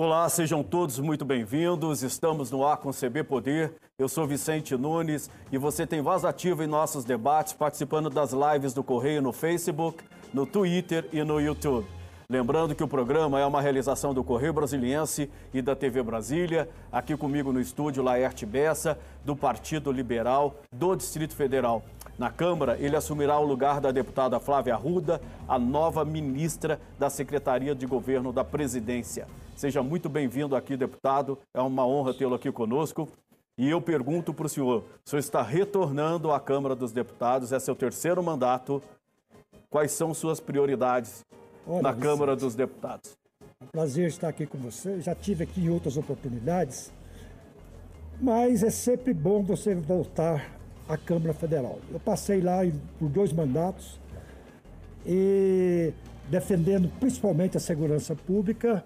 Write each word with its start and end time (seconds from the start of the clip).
Olá, 0.00 0.28
sejam 0.28 0.62
todos 0.62 1.00
muito 1.00 1.24
bem-vindos. 1.24 2.04
Estamos 2.04 2.52
no 2.52 2.64
ar 2.64 2.76
com 2.76 2.92
CB 2.92 3.24
Poder. 3.24 3.72
Eu 3.98 4.08
sou 4.08 4.28
Vicente 4.28 4.76
Nunes 4.76 5.28
e 5.50 5.58
você 5.58 5.84
tem 5.84 6.00
voz 6.00 6.24
ativa 6.24 6.62
em 6.62 6.68
nossos 6.68 7.04
debates, 7.04 7.52
participando 7.52 8.08
das 8.08 8.30
lives 8.32 8.72
do 8.72 8.84
Correio 8.84 9.20
no 9.20 9.32
Facebook, 9.32 10.04
no 10.32 10.46
Twitter 10.46 11.08
e 11.12 11.24
no 11.24 11.40
YouTube. 11.40 11.84
Lembrando 12.30 12.76
que 12.76 12.84
o 12.84 12.86
programa 12.86 13.40
é 13.40 13.44
uma 13.44 13.60
realização 13.60 14.14
do 14.14 14.22
Correio 14.22 14.52
Brasiliense 14.52 15.28
e 15.52 15.60
da 15.60 15.74
TV 15.74 16.00
Brasília. 16.00 16.68
Aqui 16.92 17.16
comigo 17.16 17.52
no 17.52 17.60
estúdio, 17.60 18.00
Laerte 18.00 18.46
Bessa, 18.46 18.96
do 19.24 19.34
Partido 19.34 19.90
Liberal 19.90 20.60
do 20.72 20.94
Distrito 20.94 21.34
Federal. 21.34 21.82
Na 22.16 22.30
Câmara, 22.30 22.76
ele 22.78 22.94
assumirá 22.94 23.36
o 23.36 23.44
lugar 23.44 23.80
da 23.80 23.90
deputada 23.90 24.38
Flávia 24.38 24.74
Arruda, 24.74 25.20
a 25.48 25.58
nova 25.58 26.04
ministra 26.04 26.80
da 27.00 27.10
Secretaria 27.10 27.74
de 27.74 27.84
Governo 27.84 28.32
da 28.32 28.44
Presidência. 28.44 29.26
Seja 29.58 29.82
muito 29.82 30.08
bem-vindo 30.08 30.54
aqui, 30.54 30.76
deputado. 30.76 31.36
É 31.52 31.60
uma 31.60 31.84
honra 31.84 32.14
tê-lo 32.14 32.36
aqui 32.36 32.52
conosco. 32.52 33.08
E 33.58 33.68
eu 33.68 33.82
pergunto 33.82 34.32
para 34.32 34.46
o 34.46 34.48
senhor: 34.48 34.84
o 35.04 35.10
senhor 35.10 35.18
está 35.18 35.42
retornando 35.42 36.30
à 36.30 36.38
Câmara 36.38 36.76
dos 36.76 36.92
Deputados, 36.92 37.52
é 37.52 37.58
seu 37.58 37.74
terceiro 37.74 38.22
mandato. 38.22 38.80
Quais 39.68 39.90
são 39.90 40.14
suas 40.14 40.38
prioridades 40.38 41.26
na 41.82 41.92
Câmara 41.92 42.36
dos 42.36 42.54
Deputados? 42.54 43.18
É 43.60 43.64
um 43.64 43.66
prazer 43.66 44.06
estar 44.06 44.28
aqui 44.28 44.46
com 44.46 44.58
você. 44.58 45.00
Já 45.00 45.12
tive 45.12 45.42
aqui 45.42 45.60
em 45.60 45.70
outras 45.70 45.96
oportunidades, 45.96 46.92
mas 48.20 48.62
é 48.62 48.70
sempre 48.70 49.12
bom 49.12 49.42
você 49.42 49.74
voltar 49.74 50.56
à 50.88 50.96
Câmara 50.96 51.34
Federal. 51.34 51.80
Eu 51.92 51.98
passei 51.98 52.40
lá 52.40 52.58
por 52.96 53.08
dois 53.08 53.32
mandatos 53.32 53.98
e 55.04 55.92
defendendo 56.30 56.88
principalmente 57.00 57.56
a 57.56 57.60
segurança 57.60 58.14
pública 58.14 58.84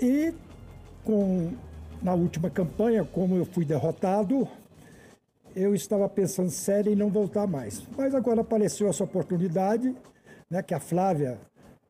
e 0.00 0.34
com, 1.04 1.52
na 2.02 2.14
última 2.14 2.50
campanha, 2.50 3.04
como 3.04 3.36
eu 3.36 3.44
fui 3.44 3.64
derrotado, 3.64 4.48
eu 5.54 5.74
estava 5.74 6.08
pensando 6.08 6.50
sério 6.50 6.92
em 6.92 6.96
não 6.96 7.10
voltar 7.10 7.46
mais. 7.46 7.82
Mas 7.96 8.14
agora 8.14 8.42
apareceu 8.42 8.88
essa 8.88 9.04
oportunidade, 9.04 9.94
né, 10.50 10.62
que 10.62 10.74
a 10.74 10.80
Flávia 10.80 11.38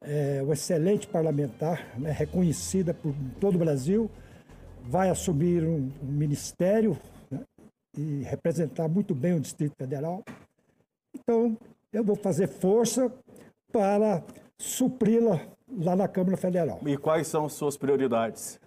é 0.01 0.41
uma 0.43 0.55
excelente 0.55 1.07
parlamentar, 1.07 1.99
né, 1.99 2.11
reconhecida 2.11 2.95
por 2.95 3.15
todo 3.41 3.57
o 3.57 3.59
Brasil, 3.59 4.11
vai 4.85 5.11
assumir 5.11 5.65
um, 5.65 5.91
um 6.03 6.07
ministério 6.07 6.97
né, 7.31 7.41
e 7.97 8.23
representar 8.23 8.89
muito 8.89 9.15
bem 9.15 9.35
o 9.35 9.41
Distrito 9.41 9.75
Federal. 9.77 10.25
Então, 11.15 11.57
eu 11.93 12.05
vou 12.05 12.17
fazer 12.17 12.47
força 12.47 13.13
para 13.73 14.23
supri-la 14.59 15.41
lá 15.71 15.95
na 15.95 16.09
Câmara 16.09 16.37
Federal. 16.37 16.81
E 16.87 16.97
quais 16.97 17.27
são 17.27 17.49
suas 17.49 17.77
prioridades? 17.77 18.59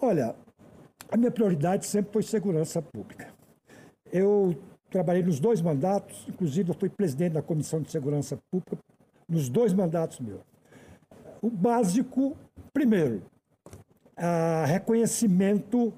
Olha, 0.00 0.34
a 1.10 1.16
minha 1.16 1.30
prioridade 1.30 1.86
sempre 1.86 2.12
foi 2.12 2.22
segurança 2.22 2.82
pública. 2.82 3.28
Eu 4.12 4.56
trabalhei 4.90 5.22
nos 5.22 5.40
dois 5.40 5.60
mandatos, 5.60 6.26
inclusive 6.28 6.70
eu 6.70 6.74
fui 6.78 6.88
presidente 6.88 7.32
da 7.32 7.42
Comissão 7.42 7.80
de 7.80 7.90
Segurança 7.90 8.38
Pública 8.50 8.78
nos 9.28 9.48
dois 9.48 9.72
mandatos 9.72 10.20
meus. 10.20 10.40
O 11.40 11.50
básico, 11.50 12.36
primeiro, 12.72 13.22
a 14.16 14.64
reconhecimento 14.66 15.92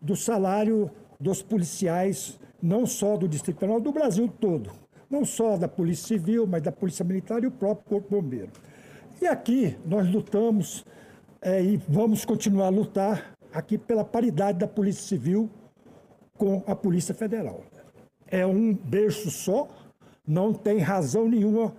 do 0.00 0.14
salário 0.14 0.90
dos 1.18 1.42
policiais, 1.42 2.38
não 2.62 2.86
só 2.86 3.16
do 3.16 3.28
Distrito 3.28 3.58
Federal, 3.58 3.80
do 3.80 3.92
Brasil 3.92 4.28
todo. 4.28 4.70
Não 5.08 5.24
só 5.24 5.56
da 5.56 5.68
Polícia 5.68 6.08
Civil, 6.08 6.46
mas 6.46 6.62
da 6.62 6.72
Polícia 6.72 7.04
Militar 7.04 7.42
e 7.42 7.46
o 7.46 7.50
próprio 7.50 7.84
Corpo 7.88 8.10
Bombeiro. 8.10 8.50
E 9.20 9.26
aqui 9.26 9.76
nós 9.84 10.06
lutamos 10.12 10.84
é, 11.40 11.62
e 11.62 11.76
vamos 11.88 12.24
continuar 12.24 12.66
a 12.66 12.70
lutar 12.70 13.32
aqui 13.52 13.78
pela 13.78 14.04
paridade 14.04 14.58
da 14.58 14.68
Polícia 14.68 15.02
Civil 15.02 15.48
com 16.36 16.62
a 16.66 16.76
Polícia 16.76 17.14
Federal. 17.14 17.62
É 18.26 18.46
um 18.46 18.74
berço 18.74 19.30
só, 19.30 19.68
não 20.26 20.52
tem 20.52 20.78
razão 20.78 21.28
nenhuma 21.28 21.72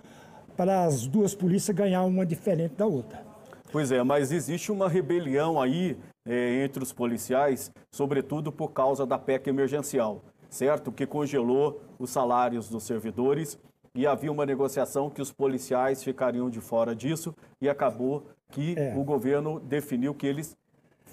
para 0.56 0.84
as 0.84 1.06
duas 1.06 1.34
polícias 1.34 1.76
ganhar 1.76 2.02
uma 2.02 2.26
diferente 2.26 2.74
da 2.74 2.86
outra. 2.86 3.24
Pois 3.70 3.92
é, 3.92 4.02
mas 4.02 4.32
existe 4.32 4.72
uma 4.72 4.88
rebelião 4.88 5.60
aí 5.60 5.96
é, 6.26 6.64
entre 6.64 6.82
os 6.82 6.92
policiais, 6.92 7.70
sobretudo 7.92 8.50
por 8.50 8.72
causa 8.72 9.06
da 9.06 9.18
PEC 9.18 9.48
emergencial, 9.48 10.24
certo? 10.50 10.90
Que 10.90 11.06
congelou 11.06 11.80
os 11.98 12.10
salários 12.10 12.68
dos 12.68 12.82
servidores 12.82 13.58
e 13.94 14.06
havia 14.06 14.30
uma 14.30 14.46
negociação 14.46 15.10
que 15.10 15.22
os 15.22 15.32
policiais 15.32 16.02
ficariam 16.02 16.48
de 16.48 16.60
fora 16.60 16.94
disso 16.94 17.34
e 17.60 17.68
acabou 17.68 18.26
que 18.50 18.74
é. 18.78 18.94
o 18.96 19.04
governo 19.04 19.60
definiu 19.60 20.14
que 20.14 20.26
eles 20.26 20.56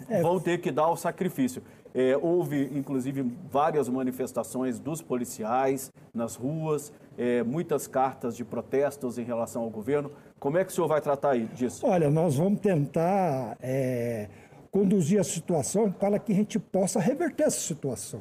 é. 0.10 0.22
vão 0.22 0.40
ter 0.40 0.60
que 0.60 0.72
dar 0.72 0.90
o 0.90 0.96
sacrifício. 0.96 1.62
É, 1.94 2.18
houve, 2.18 2.70
inclusive, 2.74 3.24
várias 3.50 3.88
manifestações 3.88 4.80
dos 4.80 5.02
policiais 5.02 5.92
nas 6.14 6.36
ruas, 6.36 6.92
é, 7.18 7.42
muitas 7.42 7.88
cartas 7.88 8.36
de 8.36 8.44
protestos 8.44 9.18
em 9.18 9.24
relação 9.24 9.64
ao 9.64 9.70
governo. 9.70 10.12
Como 10.38 10.58
é 10.58 10.66
que 10.66 10.72
o 10.72 10.76
senhor 10.76 10.88
vai 10.88 11.00
tratar 11.00 11.38
disso? 11.38 11.88
Olha, 11.88 12.12
nós 12.12 12.36
vamos 12.36 12.60
tentar 12.60 13.58
é, 13.62 14.28
conduzir 14.70 15.22
a 15.22 15.24
situação 15.24 15.90
para 15.90 16.20
que 16.20 16.34
a 16.34 16.36
gente 16.36 16.60
possa 16.60 17.00
reverter 17.00 17.44
essa 17.44 17.62
situação. 17.62 18.20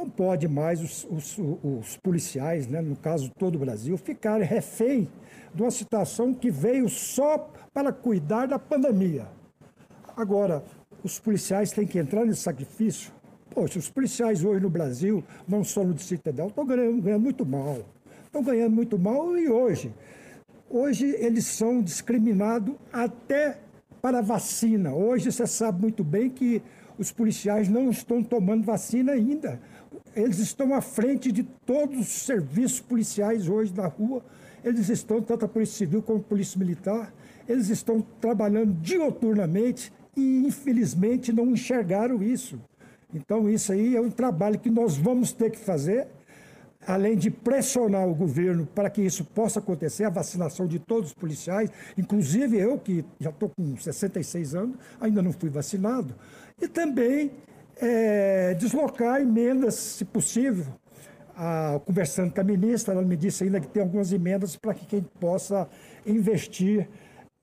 Não 0.00 0.08
pode 0.08 0.48
mais 0.48 0.80
os, 0.80 1.06
os, 1.10 1.36
os 1.62 1.98
policiais, 1.98 2.66
né, 2.66 2.80
no 2.80 2.96
caso 2.96 3.30
todo 3.38 3.56
o 3.56 3.58
Brasil, 3.58 3.98
ficarem 3.98 4.46
refém 4.46 5.06
de 5.54 5.60
uma 5.60 5.70
situação 5.70 6.32
que 6.32 6.50
veio 6.50 6.88
só 6.88 7.52
para 7.74 7.92
cuidar 7.92 8.46
da 8.46 8.58
pandemia. 8.58 9.26
Agora, 10.16 10.64
os 11.04 11.18
policiais 11.18 11.70
têm 11.70 11.86
que 11.86 11.98
entrar 11.98 12.24
nesse 12.24 12.40
sacrifício. 12.40 13.12
Poxa, 13.50 13.78
os 13.78 13.90
policiais 13.90 14.42
hoje 14.42 14.62
no 14.62 14.70
Brasil, 14.70 15.22
não 15.46 15.62
só 15.62 15.84
no 15.84 15.92
Distrito 15.92 16.22
Federal, 16.22 16.48
estão 16.48 16.64
ganhando, 16.64 17.02
ganhando 17.02 17.22
muito 17.22 17.44
mal. 17.44 17.80
Estão 18.24 18.42
ganhando 18.42 18.74
muito 18.74 18.98
mal 18.98 19.36
e 19.36 19.50
hoje. 19.50 19.94
Hoje 20.70 21.14
eles 21.18 21.44
são 21.44 21.82
discriminados 21.82 22.74
até 22.90 23.58
para 24.00 24.22
vacina. 24.22 24.94
Hoje 24.94 25.30
você 25.30 25.46
sabe 25.46 25.82
muito 25.82 26.02
bem 26.02 26.30
que 26.30 26.62
os 26.98 27.12
policiais 27.12 27.68
não 27.68 27.90
estão 27.90 28.22
tomando 28.22 28.64
vacina 28.64 29.12
ainda 29.12 29.60
eles 30.14 30.38
estão 30.38 30.74
à 30.74 30.80
frente 30.80 31.30
de 31.30 31.42
todos 31.42 32.00
os 32.00 32.08
serviços 32.08 32.80
policiais 32.80 33.48
hoje 33.48 33.72
na 33.74 33.86
rua. 33.86 34.24
Eles 34.64 34.88
estão, 34.88 35.22
tanto 35.22 35.44
a 35.44 35.48
Polícia 35.48 35.78
Civil 35.78 36.02
como 36.02 36.18
a 36.18 36.22
Polícia 36.22 36.58
Militar, 36.58 37.12
eles 37.48 37.68
estão 37.68 38.00
trabalhando 38.20 38.72
dioturnamente 38.80 39.92
e, 40.16 40.44
infelizmente, 40.46 41.32
não 41.32 41.50
enxergaram 41.50 42.22
isso. 42.22 42.60
Então, 43.12 43.48
isso 43.48 43.72
aí 43.72 43.96
é 43.96 44.00
um 44.00 44.10
trabalho 44.10 44.58
que 44.58 44.70
nós 44.70 44.96
vamos 44.96 45.32
ter 45.32 45.50
que 45.50 45.58
fazer, 45.58 46.06
além 46.86 47.16
de 47.16 47.30
pressionar 47.30 48.08
o 48.08 48.14
governo 48.14 48.66
para 48.66 48.88
que 48.88 49.02
isso 49.02 49.24
possa 49.24 49.58
acontecer, 49.58 50.04
a 50.04 50.10
vacinação 50.10 50.66
de 50.66 50.78
todos 50.78 51.10
os 51.10 51.14
policiais, 51.14 51.70
inclusive 51.98 52.56
eu, 52.56 52.78
que 52.78 53.04
já 53.18 53.30
estou 53.30 53.50
com 53.50 53.76
66 53.76 54.54
anos, 54.54 54.76
ainda 55.00 55.22
não 55.22 55.32
fui 55.32 55.50
vacinado, 55.50 56.14
e 56.60 56.68
também 56.68 57.32
é, 57.80 58.54
deslocar 58.54 59.20
emendas, 59.20 59.74
se 59.74 60.04
possível. 60.04 60.66
Ah, 61.36 61.80
conversando 61.86 62.34
com 62.34 62.40
a 62.40 62.44
ministra, 62.44 62.92
ela 62.92 63.02
me 63.02 63.16
disse 63.16 63.44
ainda 63.44 63.60
que 63.60 63.68
tem 63.68 63.82
algumas 63.82 64.12
emendas 64.12 64.56
para 64.56 64.74
que 64.74 64.84
quem 64.84 65.00
possa 65.00 65.66
investir 66.06 66.86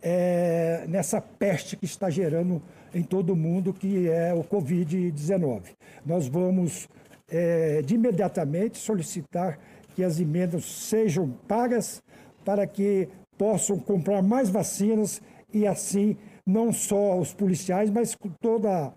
é, 0.02 0.86
nessa 0.88 1.20
peste 1.20 1.76
que 1.76 1.86
está 1.86 2.10
gerando 2.10 2.62
em 2.94 3.02
todo 3.02 3.34
o 3.34 3.36
mundo, 3.36 3.74
que 3.74 4.08
é 4.08 4.34
o 4.34 4.44
Covid-19. 4.44 5.64
Nós 6.06 6.28
vamos 6.28 6.88
é, 7.28 7.82
de 7.82 7.96
imediatamente 7.96 8.78
solicitar 8.78 9.58
que 9.96 10.04
as 10.04 10.20
emendas 10.20 10.64
sejam 10.66 11.30
pagas 11.48 12.04
para 12.46 12.68
que 12.68 13.10
possam 13.38 13.80
comprar 13.80 14.22
mais 14.22 14.50
vacinas 14.50 15.22
e 15.52 15.66
assim 15.66 16.16
não 16.46 16.72
só 16.72 17.20
os 17.20 17.34
policiais, 17.34 17.90
mas 17.90 18.16
toda 18.40 18.70
a 18.88 18.94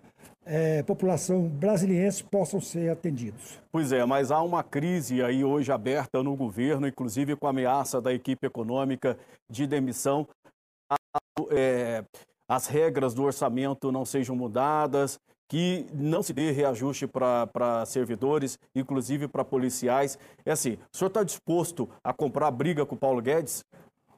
é, 0.51 0.83
população 0.83 1.49
brasiliense 1.49 2.25
possam 2.25 2.61
ser 2.61 2.91
atendidos. 2.91 3.61
Pois 3.71 3.93
é, 3.93 4.05
mas 4.05 4.33
há 4.33 4.43
uma 4.43 4.65
crise 4.65 5.23
aí 5.23 5.45
hoje 5.45 5.71
aberta 5.71 6.25
no 6.25 6.35
governo, 6.35 6.89
inclusive 6.89 7.37
com 7.37 7.47
a 7.47 7.51
ameaça 7.51 8.01
da 8.01 8.13
equipe 8.13 8.45
econômica 8.45 9.17
de 9.49 9.65
demissão. 9.65 10.27
É, 11.53 12.05
as 12.49 12.67
regras 12.67 13.15
do 13.15 13.23
orçamento 13.23 13.93
não 13.93 14.05
sejam 14.05 14.35
mudadas, 14.35 15.21
que 15.49 15.87
não 15.95 16.21
se 16.21 16.33
dê 16.33 16.51
reajuste 16.51 17.07
para 17.07 17.87
servidores, 17.87 18.59
inclusive 18.75 19.29
para 19.29 19.45
policiais. 19.45 20.19
É 20.45 20.51
assim, 20.51 20.77
o 20.93 20.97
senhor 20.97 21.09
está 21.09 21.23
disposto 21.23 21.89
a 22.03 22.13
comprar 22.13 22.51
briga 22.51 22.85
com 22.85 22.97
o 22.97 22.99
Paulo 22.99 23.23
Guedes? 23.23 23.65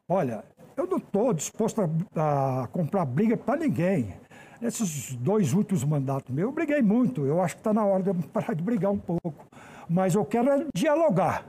Olha, 0.08 0.44
eu 0.76 0.86
não 0.86 0.96
estou 0.96 1.34
disposto 1.34 1.82
a, 2.16 2.62
a 2.62 2.66
comprar 2.68 3.04
briga 3.04 3.36
para 3.36 3.60
ninguém. 3.60 4.14
Nesses 4.62 5.16
dois 5.16 5.52
últimos 5.54 5.82
mandatos 5.82 6.32
meus, 6.32 6.48
eu 6.48 6.54
briguei 6.54 6.80
muito. 6.80 7.26
Eu 7.26 7.42
acho 7.42 7.56
que 7.56 7.60
está 7.60 7.74
na 7.74 7.84
hora 7.84 8.00
de 8.00 8.10
eu 8.10 8.14
parar 8.32 8.54
de 8.54 8.62
brigar 8.62 8.92
um 8.92 8.98
pouco. 8.98 9.44
Mas 9.90 10.14
eu 10.14 10.24
quero 10.24 10.48
é 10.48 10.66
dialogar. 10.72 11.44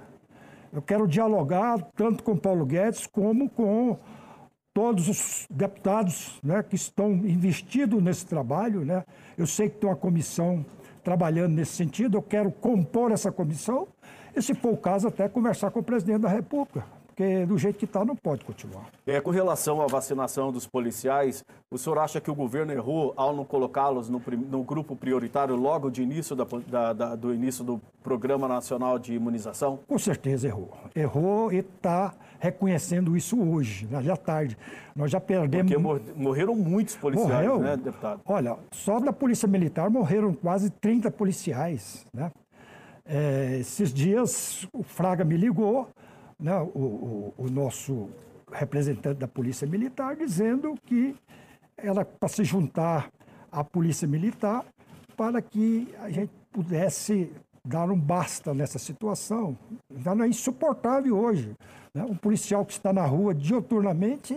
Eu 0.74 0.82
quero 0.82 1.08
dialogar 1.08 1.78
tanto 1.96 2.24
com 2.24 2.36
Paulo 2.36 2.66
Guedes 2.66 3.06
como 3.06 3.48
com 3.48 4.00
todos 4.74 5.08
os 5.08 5.46
deputados 5.48 6.40
né, 6.44 6.64
que 6.64 6.76
estão 6.76 7.12
investidos 7.12 8.02
nesse 8.02 8.26
trabalho. 8.26 8.84
Né? 8.84 9.04
Eu 9.38 9.46
sei 9.46 9.70
que 9.70 9.78
tem 9.78 9.88
uma 9.88 9.96
comissão 9.96 10.66
trabalhando 11.04 11.54
nesse 11.54 11.74
sentido, 11.74 12.18
eu 12.18 12.22
quero 12.24 12.52
compor 12.52 13.12
essa 13.12 13.32
comissão 13.32 13.88
e, 14.36 14.42
se 14.42 14.56
for 14.56 14.74
o 14.74 14.78
caso, 14.78 15.10
até 15.10 15.30
conversar 15.30 15.70
com 15.70 15.82
o 15.82 15.84
presidente 15.84 16.22
da 16.22 16.30
República 16.30 16.84
porque 17.14 17.46
do 17.46 17.58
jeito 17.58 17.78
que 17.78 17.86
está 17.86 18.04
não 18.04 18.16
pode 18.16 18.44
continuar. 18.44 18.88
É, 19.06 19.22
com 19.22 19.30
relação 19.30 19.82
à 19.82 19.86
vacinação 19.86 20.52
dos 20.52 20.66
policiais, 20.66 21.46
o 21.70 21.78
senhor 21.78 22.00
acha 22.00 22.20
que 22.20 22.30
o 22.30 22.36
governo 22.36 22.74
errou 22.74 23.14
ao 23.16 23.36
não 23.36 23.46
colocá-los 23.46 24.10
no, 24.10 24.22
no, 24.50 24.64
grupo 24.64 24.96
prioritário 24.96 25.56
logo 25.56 25.92
de 25.92 26.02
início 26.02 26.36
da, 26.36 26.46
da, 26.68 26.94
da, 26.94 27.16
do 27.16 27.34
início 27.34 27.64
do 27.64 27.80
Programa 28.02 28.48
Nacional 28.48 28.98
de 28.98 29.14
Imunização? 29.14 29.80
Com 29.88 30.00
certeza 30.00 30.48
errou. 30.48 30.74
Errou 30.96 31.54
e 31.54 31.58
está 31.58 32.14
reconhecendo 32.40 33.16
isso 33.16 33.40
hoje, 33.40 33.88
já 34.02 34.18
tarde. 34.18 34.58
Nós 34.96 35.12
já 35.12 35.22
perdemos. 35.22 35.72
Porque 35.72 36.14
morreram 36.16 36.56
muitos 36.56 36.96
policiais, 36.96 37.48
Morreu? 37.48 37.60
né, 37.60 37.78
deputado? 37.78 38.22
Olha, 38.26 38.58
só 38.72 39.00
da 39.00 39.14
Polícia 39.14 39.48
Militar 39.48 39.90
morreram 39.90 40.34
quase 40.34 40.70
30 40.70 41.12
policiais, 41.12 42.06
né? 42.14 42.32
É, 43.06 43.58
esses 43.60 43.94
dias 43.94 44.66
o 44.72 44.82
Fraga 44.82 45.26
me 45.26 45.36
ligou 45.36 45.90
né, 46.40 46.58
o, 46.74 46.80
o, 46.80 47.34
o 47.38 47.50
nosso 47.50 48.10
representante 48.52 49.20
da 49.20 49.28
Polícia 49.28 49.68
Militar 49.68 50.16
dizendo 50.16 50.76
que 50.86 51.16
era 51.78 52.06
para 52.06 52.30
se 52.30 52.44
juntar 52.44 53.12
à 53.52 53.64
Polícia 53.64 54.08
Militar 54.08 54.66
para 55.18 55.42
que 55.42 55.94
a 56.00 56.10
gente 56.10 56.32
pudesse 56.52 57.32
dar 57.66 57.90
um 57.90 58.00
basta 58.00 58.54
nessa 58.54 58.78
situação. 58.78 59.58
Já 59.98 60.14
não 60.14 60.26
é 60.26 60.28
insuportável 60.28 61.18
hoje. 61.18 61.56
Né? 61.94 62.04
Um 62.04 62.16
policial 62.16 62.66
que 62.66 62.74
está 62.74 62.92
na 62.92 63.06
rua 63.06 63.34
dioturnamente 63.34 64.36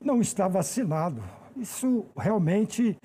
não 0.00 0.20
está 0.20 0.48
vacinado. 0.48 1.22
Isso 1.56 2.04
realmente 2.16 2.96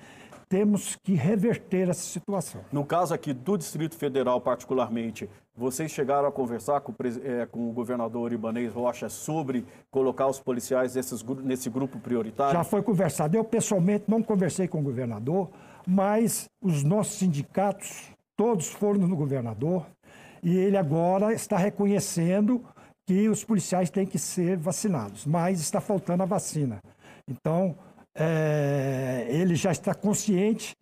temos 0.48 0.96
que 0.96 1.14
reverter 1.14 1.88
essa 1.88 2.02
situação. 2.02 2.62
No 2.72 2.84
caso 2.84 3.14
aqui 3.14 3.32
do 3.32 3.56
Distrito 3.56 3.94
Federal, 3.94 4.40
particularmente, 4.40 5.30
vocês 5.60 5.90
chegaram 5.90 6.26
a 6.26 6.32
conversar 6.32 6.80
com, 6.80 6.94
é, 7.22 7.44
com 7.44 7.68
o 7.68 7.72
governador 7.72 8.32
Ibanez 8.32 8.72
Rocha 8.72 9.10
sobre 9.10 9.66
colocar 9.90 10.26
os 10.26 10.40
policiais 10.40 10.94
nesses, 10.94 11.22
nesse 11.22 11.68
grupo 11.68 11.98
prioritário? 11.98 12.54
Já 12.54 12.64
foi 12.64 12.82
conversado. 12.82 13.36
Eu, 13.36 13.44
pessoalmente, 13.44 14.04
não 14.08 14.22
conversei 14.22 14.66
com 14.66 14.80
o 14.80 14.82
governador, 14.82 15.50
mas 15.86 16.48
os 16.62 16.82
nossos 16.82 17.18
sindicatos, 17.18 18.10
todos 18.34 18.68
foram 18.68 19.00
no 19.00 19.14
governador, 19.14 19.84
e 20.42 20.56
ele 20.56 20.78
agora 20.78 21.34
está 21.34 21.58
reconhecendo 21.58 22.64
que 23.06 23.28
os 23.28 23.44
policiais 23.44 23.90
têm 23.90 24.06
que 24.06 24.18
ser 24.18 24.56
vacinados, 24.56 25.26
mas 25.26 25.60
está 25.60 25.78
faltando 25.78 26.22
a 26.22 26.26
vacina. 26.26 26.80
Então, 27.28 27.76
é, 28.14 29.26
ele 29.28 29.54
já 29.54 29.72
está 29.72 29.94
consciente 29.94 30.74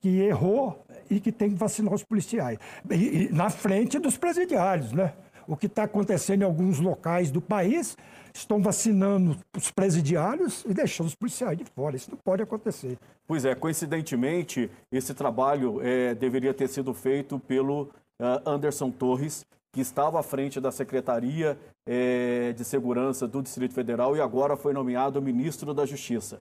que 0.00 0.20
errou 0.20 0.83
e 1.10 1.20
que 1.20 1.32
tem 1.32 1.50
que 1.50 1.56
vacinar 1.56 1.92
os 1.92 2.02
policiais. 2.02 2.58
E, 2.90 2.94
e 2.94 3.32
na 3.32 3.50
frente 3.50 3.98
dos 3.98 4.16
presidiários, 4.16 4.92
né? 4.92 5.12
O 5.46 5.56
que 5.56 5.66
está 5.66 5.82
acontecendo 5.82 6.42
em 6.42 6.44
alguns 6.44 6.80
locais 6.80 7.30
do 7.30 7.40
país, 7.40 7.96
estão 8.34 8.60
vacinando 8.60 9.36
os 9.56 9.70
presidiários 9.70 10.64
e 10.66 10.74
deixando 10.74 11.06
os 11.06 11.14
policiais 11.14 11.56
de 11.56 11.64
fora. 11.64 11.96
Isso 11.96 12.10
não 12.10 12.18
pode 12.18 12.42
acontecer. 12.42 12.98
Pois 13.26 13.44
é, 13.44 13.54
coincidentemente, 13.54 14.70
esse 14.90 15.14
trabalho 15.14 15.80
é, 15.82 16.14
deveria 16.14 16.52
ter 16.52 16.68
sido 16.68 16.92
feito 16.92 17.38
pelo 17.38 17.82
uh, 18.20 18.40
Anderson 18.44 18.90
Torres, 18.90 19.46
que 19.72 19.80
estava 19.80 20.20
à 20.20 20.22
frente 20.22 20.60
da 20.60 20.70
Secretaria 20.70 21.58
é, 21.86 22.52
de 22.52 22.64
Segurança 22.64 23.26
do 23.26 23.42
Distrito 23.42 23.74
Federal 23.74 24.16
e 24.16 24.20
agora 24.20 24.56
foi 24.56 24.72
nomeado 24.72 25.22
ministro 25.22 25.72
da 25.72 25.86
Justiça. 25.86 26.40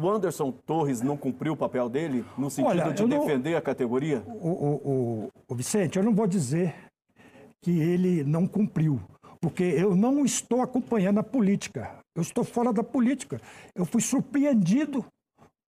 O 0.00 0.08
Anderson 0.08 0.50
Torres 0.50 1.02
não 1.02 1.16
cumpriu 1.16 1.52
o 1.52 1.56
papel 1.56 1.88
dele 1.88 2.24
no 2.38 2.50
sentido 2.50 2.70
Olha, 2.70 2.92
de 2.92 3.06
defender 3.06 3.50
não... 3.50 3.58
a 3.58 3.62
categoria? 3.62 4.22
O, 4.26 4.48
o, 4.48 4.74
o, 4.74 5.28
o, 5.48 5.54
Vicente, 5.54 5.98
eu 5.98 6.02
não 6.02 6.14
vou 6.14 6.26
dizer 6.26 6.74
que 7.60 7.78
ele 7.78 8.24
não 8.24 8.46
cumpriu, 8.46 8.98
porque 9.40 9.62
eu 9.62 9.94
não 9.94 10.24
estou 10.24 10.62
acompanhando 10.62 11.18
a 11.18 11.22
política. 11.22 11.90
Eu 12.16 12.22
estou 12.22 12.44
fora 12.44 12.72
da 12.72 12.82
política. 12.82 13.40
Eu 13.74 13.84
fui 13.84 14.00
surpreendido 14.00 15.04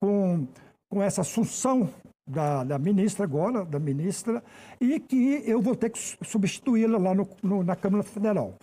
com, 0.00 0.46
com 0.90 1.02
essa 1.02 1.20
assunção 1.20 1.90
da, 2.26 2.64
da, 2.64 2.79
ministra 2.79 3.25
agora, 3.25 3.64
da 3.64 3.79
ministra, 3.79 4.43
e 4.81 4.99
que 4.99 5.43
eu 5.44 5.61
vou 5.61 5.76
ter 5.76 5.90
que 5.90 5.99
substituí-la 6.25 6.99
lá 6.99 7.14
no, 7.14 7.29
no, 7.43 7.62
na 7.62 7.76
Câmara 7.76 8.02
Federal. 8.02 8.55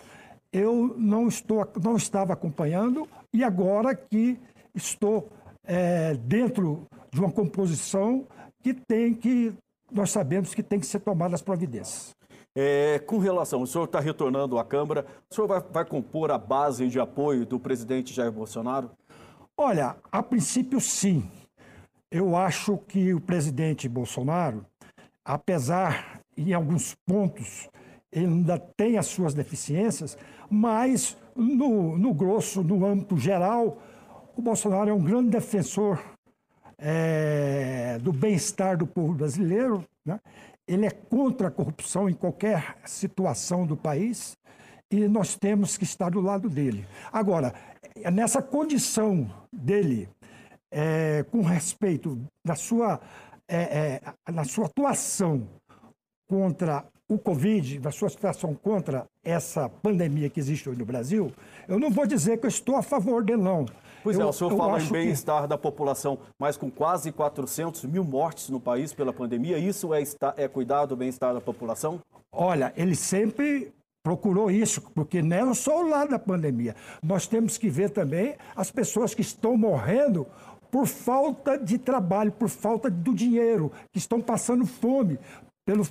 Eu 0.51 0.95
não, 0.97 1.27
estou, 1.27 1.67
não 1.81 1.95
estava 1.95 2.33
acompanhando 2.33 3.07
e 3.31 3.43
agora 3.43 3.93
que 3.93 4.39
estou 4.73 5.29
é, 5.65 6.15
dentro 6.15 6.87
de 7.11 7.19
uma 7.19 7.31
composição 7.31 8.27
que 8.61 8.73
tem 8.73 9.13
que, 9.13 9.53
nós 9.91 10.11
sabemos 10.11 10.53
que 10.53 10.63
tem 10.63 10.79
que 10.79 10.85
ser 10.85 10.99
tomadas 10.99 11.35
as 11.35 11.41
providências. 11.41 12.11
É, 12.55 12.99
com 12.99 13.19
relação, 13.19 13.61
o 13.61 13.67
senhor 13.67 13.85
está 13.85 13.99
retornando 13.99 14.57
à 14.57 14.65
Câmara, 14.65 15.05
o 15.29 15.33
senhor 15.33 15.47
vai, 15.47 15.61
vai 15.61 15.85
compor 15.85 16.31
a 16.31 16.37
base 16.37 16.87
de 16.87 16.99
apoio 16.99 17.45
do 17.45 17.59
presidente 17.59 18.13
Jair 18.13 18.31
Bolsonaro? 18.31 18.91
Olha, 19.55 19.95
a 20.11 20.23
princípio 20.23 20.79
sim. 20.81 21.29
Eu 22.11 22.35
acho 22.35 22.77
que 22.77 23.13
o 23.13 23.21
presidente 23.21 23.87
Bolsonaro, 23.87 24.65
apesar 25.23 26.21
em 26.35 26.53
alguns 26.53 26.95
pontos 27.05 27.69
ele 28.11 28.25
ainda 28.25 28.57
tem 28.57 28.97
as 28.97 29.05
suas 29.07 29.33
deficiências, 29.33 30.17
mas 30.49 31.15
no, 31.35 31.97
no 31.97 32.13
grosso, 32.13 32.63
no 32.63 32.85
âmbito 32.85 33.17
geral, 33.17 33.77
o 34.39 34.41
Bolsonaro 34.41 34.89
é 34.89 34.93
um 34.93 35.03
grande 35.03 35.31
defensor 35.31 36.01
é, 36.77 37.99
do 37.99 38.13
bem-estar 38.13 38.77
do 38.77 38.87
povo 38.87 39.13
brasileiro, 39.13 39.83
né? 40.05 40.17
ele 40.65 40.85
é 40.85 40.89
contra 40.89 41.49
a 41.49 41.51
corrupção 41.51 42.09
em 42.09 42.13
qualquer 42.13 42.77
situação 42.85 43.67
do 43.67 43.75
país 43.75 44.37
e 44.89 45.09
nós 45.09 45.35
temos 45.35 45.75
que 45.75 45.83
estar 45.83 46.09
do 46.09 46.21
lado 46.21 46.49
dele. 46.49 46.87
Agora, 47.11 47.53
nessa 48.13 48.41
condição 48.41 49.29
dele, 49.51 50.07
é, 50.71 51.23
com 51.23 51.41
respeito 51.41 52.17
da 52.45 52.55
sua, 52.55 53.01
é, 53.45 53.99
é, 54.25 54.31
na 54.31 54.45
sua 54.45 54.67
atuação 54.67 55.49
contra 56.29 56.85
o 57.09 57.17
Covid, 57.17 57.79
da 57.79 57.91
sua 57.91 58.07
situação 58.07 58.53
contra 58.53 59.07
essa 59.23 59.67
pandemia 59.67 60.29
que 60.29 60.39
existe 60.39 60.69
hoje 60.69 60.77
no 60.77 60.85
Brasil, 60.85 61.31
eu 61.67 61.79
não 61.79 61.89
vou 61.89 62.05
dizer 62.05 62.37
que 62.37 62.45
eu 62.45 62.49
estou 62.49 62.75
a 62.75 62.83
favor 62.83 63.23
dele, 63.23 63.41
não. 63.41 63.65
Pois 64.03 64.17
eu, 64.17 64.27
é, 64.27 64.29
o 64.29 64.31
senhor 64.31 64.55
fala 64.55 64.79
em 64.79 64.87
bem-estar 64.87 65.41
que... 65.41 65.47
da 65.47 65.57
população, 65.57 66.19
mas 66.39 66.55
com 66.55 66.69
quase 66.69 67.11
400 67.11 67.83
mil 67.85 68.03
mortes 68.03 68.49
no 68.49 68.59
país 68.59 68.93
pela 68.93 69.11
pandemia, 69.11 69.57
isso 69.57 69.91
é, 69.91 70.03
é 70.37 70.47
cuidar 70.47 70.85
do 70.85 70.95
bem-estar 70.95 71.33
da 71.33 71.41
população? 71.41 71.99
Olha, 72.31 72.71
ele 72.77 72.95
sempre 72.95 73.73
procurou 74.03 74.51
isso, 74.51 74.79
porque 74.93 75.21
não 75.21 75.51
é 75.51 75.53
só 75.55 75.83
o 75.83 75.89
lado 75.89 76.11
da 76.11 76.19
pandemia. 76.19 76.75
Nós 77.03 77.27
temos 77.27 77.57
que 77.57 77.69
ver 77.69 77.89
também 77.89 78.35
as 78.55 78.69
pessoas 78.69 79.15
que 79.15 79.21
estão 79.21 79.57
morrendo 79.57 80.27
por 80.71 80.85
falta 80.85 81.57
de 81.57 81.79
trabalho, 81.79 82.31
por 82.31 82.49
falta 82.49 82.89
do 82.89 83.13
dinheiro, 83.13 83.71
que 83.91 83.97
estão 83.97 84.21
passando 84.21 84.65
fome, 84.65 85.17
pelo, 85.69 85.85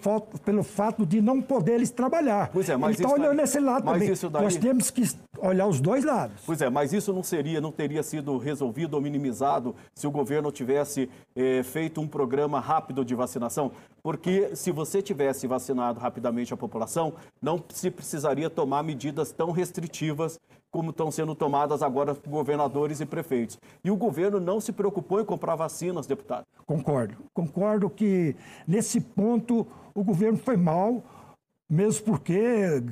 pelo 0.44 0.64
fato 0.64 1.06
de 1.06 1.20
não 1.20 1.40
poder 1.40 1.74
eles 1.74 1.90
trabalhar. 1.90 2.50
Pois 2.52 2.68
é, 2.68 2.76
mas 2.76 2.98
Ele 2.98 3.06
está 3.06 3.14
olhando 3.14 3.40
esse 3.40 3.60
lado 3.60 3.84
também. 3.84 4.12
Daí... 4.12 4.42
Nós 4.42 4.56
temos 4.56 4.90
que 4.90 5.08
olhar 5.38 5.68
os 5.68 5.80
dois 5.80 6.04
lados. 6.04 6.42
Pois 6.44 6.60
é, 6.60 6.68
mas 6.68 6.92
isso 6.92 7.12
não 7.12 7.22
seria, 7.22 7.60
não 7.60 7.70
teria 7.70 8.02
sido 8.02 8.36
resolvido 8.38 8.94
ou 8.94 9.00
minimizado 9.00 9.76
se 9.94 10.04
o 10.04 10.10
governo 10.10 10.50
tivesse 10.50 11.08
eh, 11.36 11.62
feito 11.62 12.00
um 12.00 12.08
programa 12.08 12.58
rápido 12.58 13.04
de 13.04 13.14
vacinação? 13.14 13.70
Porque 14.02 14.56
se 14.56 14.72
você 14.72 15.00
tivesse 15.00 15.46
vacinado 15.46 16.00
rapidamente 16.00 16.52
a 16.52 16.56
população, 16.56 17.12
não 17.40 17.62
se 17.68 17.88
precisaria 17.88 18.50
tomar 18.50 18.82
medidas 18.82 19.30
tão 19.30 19.52
restritivas 19.52 20.40
como 20.70 20.90
estão 20.90 21.10
sendo 21.10 21.34
tomadas 21.34 21.82
agora 21.82 22.14
por 22.14 22.30
governadores 22.30 23.00
e 23.00 23.06
prefeitos. 23.06 23.58
E 23.82 23.90
o 23.90 23.96
governo 23.96 24.38
não 24.38 24.60
se 24.60 24.72
preocupou 24.72 25.20
em 25.20 25.24
comprar 25.24 25.56
vacinas, 25.56 26.06
deputado. 26.06 26.46
Concordo. 26.66 27.16
Concordo 27.32 27.88
que, 27.88 28.36
nesse 28.66 29.00
ponto, 29.00 29.66
o 29.94 30.04
governo 30.04 30.38
foi 30.38 30.56
mal, 30.56 31.02
mesmo 31.70 32.04
porque 32.04 32.82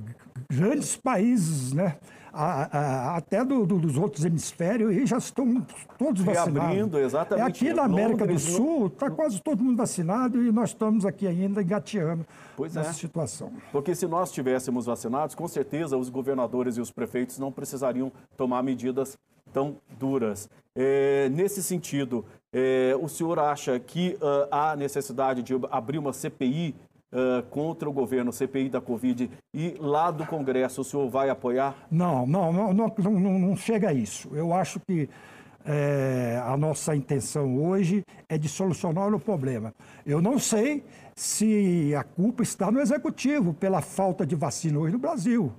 grandes 0.51 0.97
países, 0.97 1.73
né? 1.73 1.99
A, 2.39 2.79
a, 2.79 3.17
até 3.17 3.43
do, 3.43 3.65
do, 3.65 3.79
dos 3.79 3.97
outros 3.97 4.25
hemisférios 4.25 4.95
e 4.95 5.07
já 5.07 5.17
estão 5.17 5.67
todos 5.99 6.23
vacinados. 6.23 6.55
Reabrindo, 6.55 6.99
exatamente. 6.99 7.45
É 7.45 7.49
aqui 7.49 7.73
na 7.73 7.85
América 7.85 8.25
Londres, 8.25 8.45
do 8.45 8.51
Sul 8.53 8.87
está 8.89 9.11
quase 9.11 9.41
todo 9.41 9.65
mundo 9.65 9.79
vacinado 9.79 10.45
e 10.45 10.53
nós 10.53 10.69
estamos 10.69 11.07
aqui 11.07 11.27
ainda 11.27 11.63
engateando 11.63 12.27
pois 12.55 12.75
nessa 12.75 12.91
é. 12.91 12.93
situação. 12.93 13.53
Porque 13.73 13.95
se 13.95 14.07
nós 14.07 14.31
tivéssemos 14.31 14.85
vacinados, 14.85 15.35
com 15.35 15.49
certeza 15.49 15.97
os 15.97 16.11
governadores 16.11 16.77
e 16.77 16.81
os 16.81 16.91
prefeitos 16.91 17.39
não 17.39 17.51
precisariam 17.51 18.13
tomar 18.37 18.63
medidas 18.63 19.19
tão 19.53 19.77
duras. 19.99 20.51
É, 20.75 21.31
nesse 21.31 21.63
sentido, 21.63 22.25
é, 22.53 22.95
o 23.01 23.09
senhor 23.09 23.39
acha 23.39 23.79
que 23.81 24.19
uh, 24.21 24.49
há 24.51 24.77
necessidade 24.77 25.43
de 25.43 25.55
abrir 25.71 25.99
uma 25.99 26.13
CPI 26.13 26.75
uh, 27.13 27.43
contra 27.51 27.89
o 27.89 27.93
governo, 27.93 28.33
CPI 28.33 28.69
da 28.69 28.81
Covid, 28.81 29.31
e 29.55 29.77
lá 29.79 30.11
do 30.11 30.27
Congresso 30.27 30.81
o 30.81 30.85
senhor 30.85 31.09
vai 31.09 31.31
apoiar? 31.31 31.75
Não, 31.91 32.27
não, 32.27 32.53
não, 32.53 32.73
não, 32.73 32.95
não, 32.99 33.39
não 33.39 33.57
chega 33.57 33.91
a 33.91 33.93
isso. 33.93 34.29
Eu 34.35 34.53
acho 34.53 34.81
que 34.87 35.09
é, 35.65 36.41
a 36.45 36.57
nossa 36.57 36.95
intenção 36.95 37.59
hoje 37.59 38.05
é 38.29 38.39
de 38.39 38.49
solucionar 38.49 39.13
o 39.13 39.19
problema. 39.19 39.75
Eu 40.07 40.23
não 40.23 40.39
sei 40.39 40.85
se 41.15 41.95
a 41.95 42.05
culpa 42.05 42.43
está 42.43 42.71
no 42.71 42.81
executivo 42.81 43.53
pela 43.53 43.83
falta 43.83 44.25
de 44.25 44.37
vacina 44.37 44.79
hoje 44.79 44.93
no 44.93 44.99
Brasil. 44.99 45.53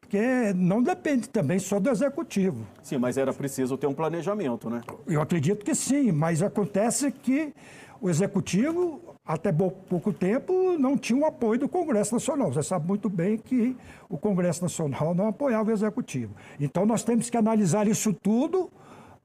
Porque 0.00 0.54
não 0.54 0.82
depende 0.82 1.28
também 1.28 1.58
só 1.58 1.78
do 1.78 1.90
executivo. 1.90 2.66
Sim, 2.82 2.98
mas 2.98 3.18
era 3.18 3.32
preciso 3.32 3.76
ter 3.76 3.86
um 3.86 3.94
planejamento, 3.94 4.70
né? 4.70 4.80
Eu 5.06 5.20
acredito 5.20 5.64
que 5.64 5.74
sim, 5.74 6.12
mas 6.12 6.42
acontece 6.42 7.10
que 7.10 7.52
o 8.00 8.08
executivo, 8.08 9.16
até 9.28 9.52
pouco 9.52 10.10
tempo, 10.10 10.78
não 10.78 10.96
tinha 10.96 11.20
o 11.20 11.26
apoio 11.26 11.60
do 11.60 11.68
Congresso 11.68 12.14
Nacional. 12.14 12.50
Você 12.50 12.62
sabe 12.62 12.88
muito 12.88 13.10
bem 13.10 13.36
que 13.36 13.76
o 14.08 14.16
Congresso 14.16 14.62
Nacional 14.62 15.14
não 15.14 15.28
apoiava 15.28 15.68
o 15.68 15.72
executivo. 15.72 16.34
Então 16.58 16.86
nós 16.86 17.04
temos 17.04 17.28
que 17.28 17.36
analisar 17.36 17.86
isso 17.86 18.14
tudo 18.14 18.70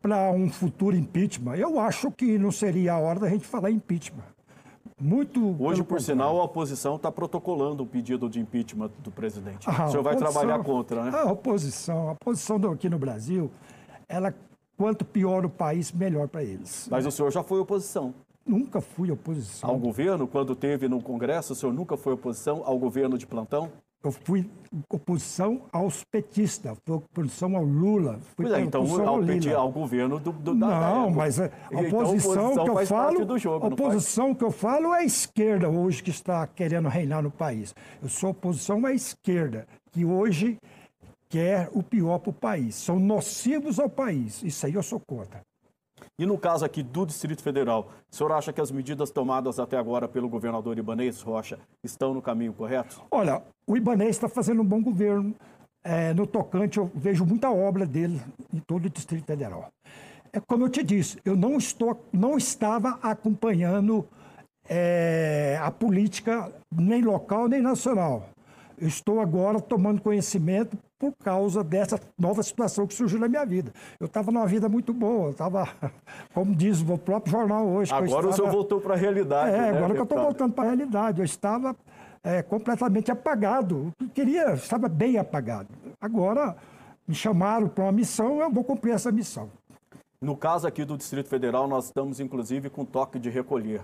para 0.01 0.29
um 0.31 0.49
futuro 0.49 0.93
impeachment. 0.93 1.55
Eu 1.55 1.79
acho 1.79 2.11
que 2.11 2.37
não 2.37 2.51
seria 2.51 2.95
a 2.95 2.99
hora 2.99 3.21
da 3.21 3.29
gente 3.29 3.47
falar 3.47 3.71
impeachment. 3.71 4.25
Muito. 4.99 5.55
Hoje, 5.57 5.81
por 5.81 6.01
sinal, 6.01 6.37
a 6.39 6.43
oposição 6.43 6.97
está 6.97 7.09
protocolando 7.09 7.83
o 7.83 7.85
pedido 7.85 8.29
de 8.29 8.41
impeachment 8.41 8.91
do 8.99 9.09
presidente. 9.09 9.69
Ah, 9.69 9.85
o 9.85 9.89
senhor 9.89 10.03
vai 10.03 10.17
trabalhar 10.17 10.59
contra, 10.59 11.05
né? 11.05 11.17
A 11.17 11.31
oposição, 11.31 12.09
a 12.09 12.11
oposição 12.11 12.57
aqui 12.71 12.89
no 12.89 12.99
Brasil, 12.99 13.49
ela, 14.09 14.33
quanto 14.77 15.05
pior 15.05 15.45
o 15.45 15.49
país, 15.49 15.93
melhor 15.93 16.27
para 16.27 16.43
eles. 16.43 16.89
Mas 16.91 17.05
o 17.05 17.11
senhor 17.11 17.31
já 17.31 17.41
foi 17.41 17.59
oposição. 17.59 18.13
Nunca 18.45 18.81
fui 18.81 19.09
oposição. 19.09 19.69
Ao 19.69 19.77
governo, 19.77 20.27
quando 20.27 20.55
teve 20.55 20.87
no 20.87 21.01
Congresso, 21.01 21.53
o 21.53 21.55
senhor 21.55 21.73
nunca 21.73 21.95
foi 21.95 22.13
oposição 22.13 22.61
ao 22.65 22.77
governo 22.77 23.17
de 23.17 23.25
plantão? 23.25 23.71
Eu 24.03 24.11
fui 24.11 24.49
oposição 24.89 25.61
aos 25.71 26.03
petistas, 26.03 26.77
fui 26.85 26.97
oposição 26.97 27.55
ao 27.55 27.63
Lula. 27.63 28.19
Fui 28.35 28.51
é, 28.51 28.59
então 28.59 28.81
ao, 29.07 29.23
peti, 29.23 29.49
ao, 29.53 29.71
governo 29.71 30.19
do, 30.19 30.33
do 30.33 30.53
da 30.53 30.67
Não, 30.67 31.09
mas 31.09 31.39
a 31.39 31.49
oposição, 31.71 32.51
então, 32.51 32.65
a 32.65 32.65
oposição 32.65 32.65
que 32.65 32.69
eu 32.69 32.85
falo, 32.85 33.37
jogo, 33.37 33.67
oposição 33.67 34.35
que 34.35 34.43
eu 34.43 34.51
falo 34.51 34.93
é 34.93 34.99
a 34.99 35.03
esquerda 35.05 35.69
hoje 35.69 36.03
que 36.03 36.09
está 36.09 36.45
querendo 36.45 36.89
reinar 36.89 37.23
no 37.23 37.31
país. 37.31 37.73
Eu 38.01 38.09
sou 38.09 38.31
oposição 38.31 38.85
à 38.85 38.91
esquerda, 38.91 39.65
que 39.93 40.03
hoje 40.03 40.57
quer 41.29 41.69
o 41.71 41.81
pior 41.81 42.19
para 42.19 42.29
o 42.31 42.33
país. 42.33 42.75
São 42.75 42.99
nocivos 42.99 43.79
ao 43.79 43.89
país. 43.89 44.43
Isso 44.43 44.65
aí 44.65 44.73
eu 44.73 44.83
sou 44.83 44.99
contra. 44.99 45.41
E 46.19 46.25
no 46.25 46.37
caso 46.37 46.63
aqui 46.63 46.83
do 46.83 47.05
Distrito 47.05 47.41
Federal, 47.41 47.89
o 48.11 48.15
senhor 48.15 48.31
acha 48.31 48.53
que 48.53 48.61
as 48.61 48.71
medidas 48.71 49.09
tomadas 49.09 49.59
até 49.59 49.77
agora 49.77 50.07
pelo 50.07 50.29
governador 50.29 50.77
Ibanez 50.77 51.21
Rocha 51.21 51.57
estão 51.83 52.13
no 52.13 52.21
caminho 52.21 52.53
correto? 52.53 53.01
Olha, 53.09 53.41
o 53.65 53.75
Ibanez 53.75 54.11
está 54.11 54.29
fazendo 54.29 54.61
um 54.61 54.65
bom 54.65 54.81
governo. 54.81 55.33
É, 55.83 56.13
no 56.13 56.25
tocante, 56.25 56.77
eu 56.77 56.89
vejo 56.93 57.25
muita 57.25 57.51
obra 57.51 57.85
dele 57.85 58.21
em 58.53 58.59
todo 58.59 58.85
o 58.85 58.89
Distrito 58.89 59.25
Federal. 59.25 59.69
É 60.31 60.39
como 60.39 60.65
eu 60.65 60.69
te 60.69 60.83
disse, 60.83 61.19
eu 61.25 61.35
não, 61.35 61.57
estou, 61.57 61.99
não 62.13 62.37
estava 62.37 62.99
acompanhando 63.01 64.07
é, 64.69 65.59
a 65.61 65.69
política 65.71 66.51
nem 66.71 67.01
local 67.01 67.47
nem 67.47 67.61
nacional. 67.61 68.29
Eu 68.77 68.87
estou 68.87 69.19
agora 69.19 69.59
tomando 69.59 70.01
conhecimento 70.01 70.77
por 70.97 71.13
causa 71.23 71.63
dessa 71.63 71.99
nova 72.17 72.41
situação 72.41 72.87
que 72.87 72.93
surgiu 72.93 73.19
na 73.19 73.27
minha 73.27 73.45
vida. 73.45 73.71
Eu 73.99 74.07
estava 74.07 74.31
numa 74.31 74.47
vida 74.47 74.69
muito 74.69 74.93
boa, 74.93 75.27
eu 75.27 75.31
estava, 75.31 75.67
como 76.33 76.55
diz 76.55 76.81
o 76.81 76.97
próprio 76.97 77.31
jornal 77.31 77.67
hoje. 77.67 77.93
Agora 77.93 78.07
estava... 78.07 78.29
o 78.29 78.33
senhor 78.33 78.51
voltou 78.51 78.79
para 78.79 78.93
a 78.93 78.97
realidade. 78.97 79.55
É, 79.55 79.57
né, 79.57 79.69
agora 79.69 79.93
deputado? 79.93 79.93
que 79.93 79.99
eu 79.99 80.03
estou 80.03 80.21
voltando 80.21 80.53
para 80.53 80.63
a 80.63 80.67
realidade. 80.67 81.19
Eu 81.19 81.25
estava 81.25 81.75
é, 82.23 82.41
completamente 82.41 83.11
apagado. 83.11 83.91
Eu 83.99 84.09
queria, 84.09 84.53
estava 84.53 84.87
bem 84.87 85.17
apagado. 85.17 85.69
Agora 85.99 86.55
me 87.07 87.13
chamaram 87.13 87.67
para 87.67 87.83
uma 87.83 87.91
missão, 87.91 88.39
eu 88.39 88.49
vou 88.49 88.63
cumprir 88.63 88.93
essa 88.93 89.11
missão. 89.11 89.49
No 90.21 90.37
caso 90.37 90.65
aqui 90.65 90.85
do 90.85 90.97
Distrito 90.97 91.27
Federal, 91.27 91.67
nós 91.67 91.85
estamos 91.85 92.21
inclusive 92.21 92.69
com 92.69 92.85
toque 92.85 93.19
de 93.19 93.29
recolher 93.29 93.81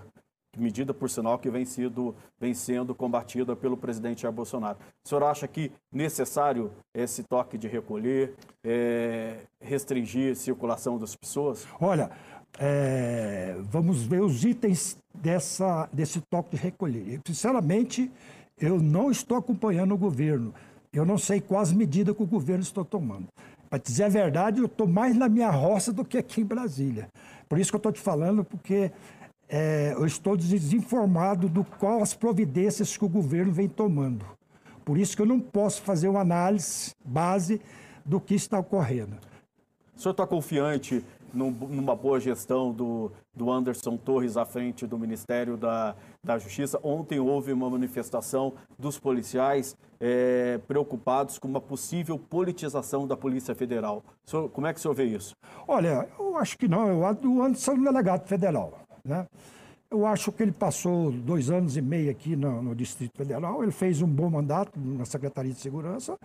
medida, 0.58 0.92
por 0.92 1.08
sinal, 1.08 1.38
que 1.38 1.50
vem, 1.50 1.64
sido, 1.64 2.14
vem 2.40 2.54
sendo 2.54 2.94
combatida 2.94 3.54
pelo 3.54 3.76
presidente 3.76 4.22
Jair 4.22 4.34
Bolsonaro. 4.34 4.78
O 5.04 5.08
senhor 5.08 5.22
acha 5.22 5.46
que 5.46 5.70
necessário 5.92 6.72
esse 6.94 7.22
toque 7.22 7.56
de 7.56 7.68
recolher, 7.68 8.34
é, 8.64 9.38
restringir 9.60 10.32
a 10.32 10.34
circulação 10.34 10.98
das 10.98 11.14
pessoas? 11.14 11.66
Olha, 11.80 12.10
é, 12.58 13.56
vamos 13.70 14.02
ver 14.02 14.22
os 14.22 14.44
itens 14.44 14.98
dessa, 15.14 15.88
desse 15.92 16.20
toque 16.20 16.56
de 16.56 16.62
recolher. 16.62 17.20
Sinceramente, 17.26 18.10
eu 18.58 18.80
não 18.80 19.10
estou 19.10 19.36
acompanhando 19.36 19.94
o 19.94 19.98
governo. 19.98 20.52
Eu 20.92 21.04
não 21.04 21.16
sei 21.16 21.40
quais 21.40 21.72
medidas 21.72 22.16
que 22.16 22.22
o 22.22 22.26
governo 22.26 22.62
está 22.62 22.84
tomando. 22.84 23.28
Para 23.68 23.78
dizer 23.78 24.04
a 24.04 24.08
verdade, 24.08 24.58
eu 24.58 24.66
estou 24.66 24.88
mais 24.88 25.16
na 25.16 25.28
minha 25.28 25.48
roça 25.48 25.92
do 25.92 26.04
que 26.04 26.18
aqui 26.18 26.40
em 26.40 26.44
Brasília. 26.44 27.08
Por 27.48 27.58
isso 27.58 27.70
que 27.70 27.76
eu 27.76 27.78
estou 27.78 27.92
te 27.92 28.00
falando, 28.00 28.44
porque 28.44 28.90
é, 29.50 29.94
eu 29.94 30.06
estou 30.06 30.36
desinformado 30.36 31.48
do 31.48 31.64
qual 31.64 32.02
as 32.02 32.14
providências 32.14 32.96
que 32.96 33.04
o 33.04 33.08
governo 33.08 33.52
vem 33.52 33.68
tomando. 33.68 34.24
Por 34.84 34.96
isso 34.96 35.16
que 35.16 35.22
eu 35.22 35.26
não 35.26 35.40
posso 35.40 35.82
fazer 35.82 36.06
uma 36.06 36.20
análise 36.20 36.92
base 37.04 37.60
do 38.06 38.20
que 38.20 38.34
está 38.34 38.60
ocorrendo. 38.60 39.16
O 39.96 40.00
senhor 40.00 40.12
está 40.12 40.26
confiante 40.26 41.04
numa 41.32 41.94
boa 41.94 42.18
gestão 42.18 42.72
do, 42.72 43.12
do 43.34 43.50
Anderson 43.50 43.96
Torres 43.96 44.36
à 44.36 44.44
frente 44.44 44.86
do 44.86 44.98
Ministério 44.98 45.56
da, 45.56 45.94
da 46.24 46.38
Justiça? 46.38 46.80
Ontem 46.82 47.18
houve 47.20 47.52
uma 47.52 47.68
manifestação 47.68 48.54
dos 48.78 48.98
policiais 48.98 49.76
é, 50.00 50.58
preocupados 50.66 51.38
com 51.38 51.46
uma 51.46 51.60
possível 51.60 52.18
politização 52.18 53.06
da 53.06 53.16
Polícia 53.16 53.54
Federal. 53.54 54.02
Senhor, 54.24 54.48
como 54.48 54.66
é 54.66 54.72
que 54.72 54.78
o 54.78 54.82
senhor 54.82 54.94
vê 54.94 55.04
isso? 55.04 55.34
Olha, 55.68 56.08
eu 56.18 56.36
acho 56.38 56.56
que 56.56 56.66
não. 56.66 56.88
Eu, 56.88 57.00
o 57.00 57.42
Anderson 57.42 57.72
é 57.72 57.74
um 57.74 57.84
delegado 57.84 58.26
federal. 58.26 58.79
Né? 59.04 59.26
Eu 59.90 60.06
acho 60.06 60.30
que 60.30 60.42
ele 60.42 60.52
passou 60.52 61.10
dois 61.10 61.50
anos 61.50 61.76
e 61.76 61.82
meio 61.82 62.10
aqui 62.10 62.36
no, 62.36 62.62
no, 62.62 62.74
Distrito 62.74 63.16
Federal, 63.16 63.62
ele 63.62 63.72
fez 63.72 64.00
um 64.00 64.06
bom 64.06 64.30
mandato 64.30 64.78
na 64.78 65.04
Secretaria 65.04 65.52
de 65.52 65.58
Segurança. 65.58 66.16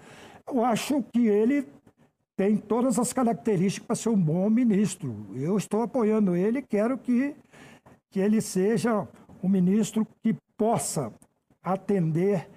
Eu 0.47 0.63
acho 0.63 1.03
que 1.11 1.27
ele 1.27 1.67
tem 2.37 2.57
todas 2.57 2.99
as 2.99 3.11
características 3.11 3.87
para 3.87 3.95
ser 3.95 4.09
um 4.09 4.21
bom 4.21 4.49
ministro. 4.49 5.15
Eu 5.35 5.57
estou 5.57 5.81
apoiando 5.81 6.35
ele 6.35 6.59
e 6.59 6.61
quero 6.61 6.97
que, 6.97 7.35
que 8.11 8.19
ele 8.19 8.39
seja 8.41 9.07
um 9.41 9.49
ministro 9.49 10.05
que 10.21 10.35
possa 10.57 11.11
atender 11.63 12.47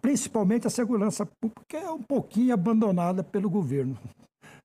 principalmente 0.00 0.66
a 0.66 0.70
segurança 0.70 1.24
pública, 1.26 1.62
que 1.68 1.76
é 1.76 1.90
um 1.90 2.02
pouquinho 2.02 2.54
abandonada 2.54 3.22
pelo 3.22 3.50
governo. 3.50 3.96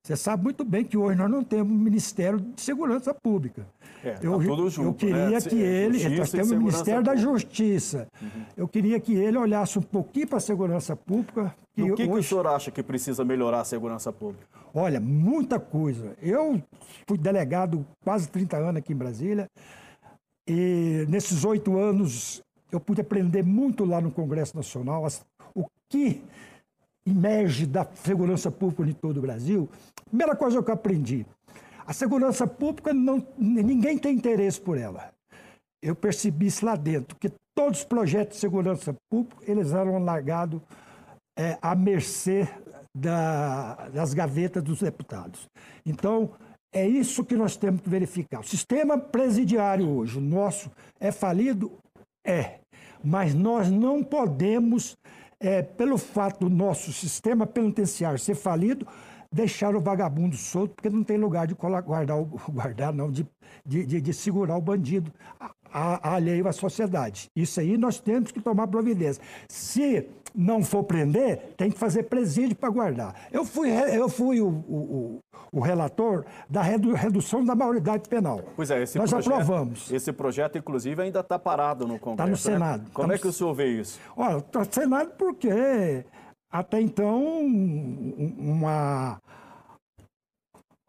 Você 0.05 0.15
sabe 0.15 0.43
muito 0.43 0.63
bem 0.63 0.85
que 0.85 0.95
hoje 0.95 1.17
nós 1.17 1.31
não 1.31 1.43
temos 1.43 1.74
um 1.74 1.79
Ministério 1.79 2.39
de 2.39 2.62
Segurança 2.62 3.12
Pública. 3.12 3.65
É, 4.03 4.12
tá 4.12 4.19
eu, 4.21 4.38
tudo 4.38 4.69
junto, 4.69 4.89
eu 4.89 4.93
queria 4.93 5.29
né? 5.31 5.41
que 5.41 5.55
ele. 5.55 5.97
Justiça 5.97 6.19
nós 6.19 6.29
temos 6.29 6.51
o 6.51 6.57
Ministério 6.59 7.03
da 7.03 7.15
Justiça. 7.15 8.07
Uhum. 8.21 8.45
Eu 8.55 8.67
queria 8.67 9.00
que 9.00 9.15
ele 9.15 9.35
olhasse 9.35 9.79
um 9.79 9.81
pouquinho 9.81 10.27
para 10.27 10.38
a 10.38 10.41
segurança 10.41 10.95
pública. 10.95 11.55
Que 11.74 11.81
o 11.81 11.95
que, 11.95 12.03
hoje... 12.03 12.12
que 12.12 12.19
o 12.19 12.24
senhor 12.24 12.45
acha 12.45 12.69
que 12.69 12.83
precisa 12.83 13.25
melhorar 13.25 13.62
a 13.62 13.65
segurança 13.65 14.13
pública? 14.13 14.45
Olha, 14.75 15.00
muita 15.00 15.59
coisa. 15.59 16.15
Eu 16.21 16.62
fui 17.07 17.17
delegado 17.17 17.83
quase 18.03 18.29
30 18.29 18.57
anos 18.57 18.75
aqui 18.75 18.93
em 18.93 18.97
Brasília. 18.97 19.50
E 20.47 21.07
nesses 21.09 21.43
oito 21.43 21.79
anos 21.79 22.43
eu 22.71 22.79
pude 22.79 23.01
aprender 23.01 23.43
muito 23.43 23.83
lá 23.83 24.00
no 24.00 24.12
Congresso 24.12 24.55
Nacional 24.55 25.07
o 25.55 25.65
que 25.89 26.21
emerge 27.05 27.65
da 27.65 27.88
segurança 28.03 28.50
pública 28.51 28.89
em 28.89 28.93
todo 28.93 29.17
o 29.17 29.21
Brasil. 29.21 29.69
Primeira 30.09 30.35
coisa 30.35 30.62
que 30.62 30.69
eu 30.69 30.74
aprendi, 30.74 31.25
a 31.85 31.93
segurança 31.93 32.47
pública, 32.47 32.93
não, 32.93 33.25
ninguém 33.38 33.97
tem 33.97 34.15
interesse 34.15 34.59
por 34.59 34.77
ela. 34.77 35.12
Eu 35.81 35.95
percebi 35.95 36.47
isso 36.47 36.65
lá 36.65 36.75
dentro, 36.75 37.15
que 37.17 37.31
todos 37.55 37.79
os 37.79 37.85
projetos 37.85 38.35
de 38.35 38.41
segurança 38.41 38.95
pública, 39.09 39.43
eles 39.50 39.71
eram 39.71 40.03
largados 40.03 40.59
é, 41.38 41.57
à 41.62 41.75
mercê 41.75 42.47
da, 42.95 43.89
das 43.89 44.13
gavetas 44.13 44.63
dos 44.63 44.81
deputados. 44.81 45.47
Então, 45.85 46.31
é 46.74 46.88
isso 46.88 47.24
que 47.24 47.35
nós 47.35 47.55
temos 47.55 47.81
que 47.81 47.89
verificar. 47.89 48.39
O 48.39 48.43
sistema 48.43 48.97
presidiário 48.97 49.88
hoje, 49.88 50.17
o 50.17 50.21
nosso, 50.21 50.71
é 51.00 51.12
falido? 51.12 51.71
É. 52.25 52.59
Mas 53.03 53.33
nós 53.33 53.69
não 53.69 54.03
podemos, 54.03 54.97
é, 55.39 55.62
pelo 55.62 55.98
fato 55.98 56.48
do 56.48 56.50
nosso 56.50 56.92
sistema 56.94 57.46
penitenciário 57.46 58.18
ser 58.20 58.36
falido, 58.36 58.88
deixar 59.32 59.75
o 59.75 59.82
vagabundo 59.82 60.36
solto, 60.36 60.75
porque 60.75 60.89
não 60.89 61.04
tem 61.04 61.18
lugar 61.18 61.46
de 61.48 61.54
guardar, 61.54 62.18
guardar 62.50 62.94
não, 62.94 63.12
de, 63.12 63.27
de, 63.65 64.01
de 64.01 64.13
segurar 64.13 64.58
o 64.58 64.62
bandido. 64.62 65.12
Alheio 65.75 66.48
à 66.48 66.53
sociedade. 66.53 67.27
Isso 67.36 67.60
aí 67.60 67.77
nós 67.77 68.00
temos 68.00 68.32
que 68.32 68.39
tomar 68.39 68.67
providência. 68.67 69.22
Se 69.50 70.08
não 70.34 70.63
for 70.63 70.84
prender, 70.84 71.53
tem 71.58 71.72
que 71.72 71.77
fazer 71.77 72.03
presídio 72.03 72.55
para 72.55 72.70
guardar. 72.70 73.15
Eu 73.32 73.46
fui, 73.46 73.70
eu 73.70 74.10
fui 74.10 74.41
o, 74.41 74.48
o, 74.48 75.20
o 75.51 75.60
relator 75.60 76.25
da 76.50 76.62
redução 76.62 77.44
da 77.44 77.55
maioridade 77.55 78.08
penal. 78.10 78.41
Pois 78.55 78.70
é, 78.70 78.84
esse 78.84 78.98
Nós 78.98 79.10
projeto, 79.10 79.34
aprovamos. 79.34 79.91
Esse 79.91 80.12
projeto, 80.12 80.58
inclusive, 80.58 81.01
ainda 81.01 81.22
está 81.22 81.39
parado 81.39 81.88
no 81.88 81.98
Congresso. 81.98 82.34
Está 82.34 82.51
no 82.51 82.58
Senado. 82.60 82.84
Né? 82.84 82.89
Como 82.94 83.08
tá 83.08 83.15
é 83.15 83.17
que 83.17 83.27
o 83.27 83.34
senhor 83.34 83.53
vê 83.53 83.67
isso? 83.67 84.00
Olha, 84.15 84.38
está 84.38 84.60
no 84.60 84.74
Senado 84.74 85.12
porque 85.17 86.05
até 86.51 86.82
então 86.82 87.24
uma, 88.38 89.20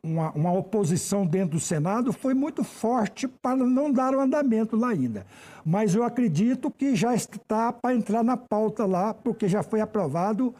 uma, 0.06 0.30
uma, 0.32 0.52
oposição 0.52 1.26
dentro 1.26 1.58
do 1.58 1.60
Senado 1.60 2.12
foi 2.12 2.32
muito 2.32 2.62
forte 2.62 3.26
para 3.26 3.56
não 3.56 3.90
dar 3.90 4.14
o 4.14 4.20
andamento 4.20 4.76
lá 4.76 4.90
ainda. 4.90 5.26
Mas 5.64 5.94
eu 5.94 6.04
acredito 6.04 6.70
que 6.70 6.94
já 6.94 7.14
está 7.14 7.72
para 7.72 7.94
entrar 7.94 8.22
na 8.22 8.36
pauta 8.36 8.86
lá, 8.86 9.12
porque 9.12 9.48
já 9.48 9.62
foi 9.62 9.80
aprovado. 9.80 10.54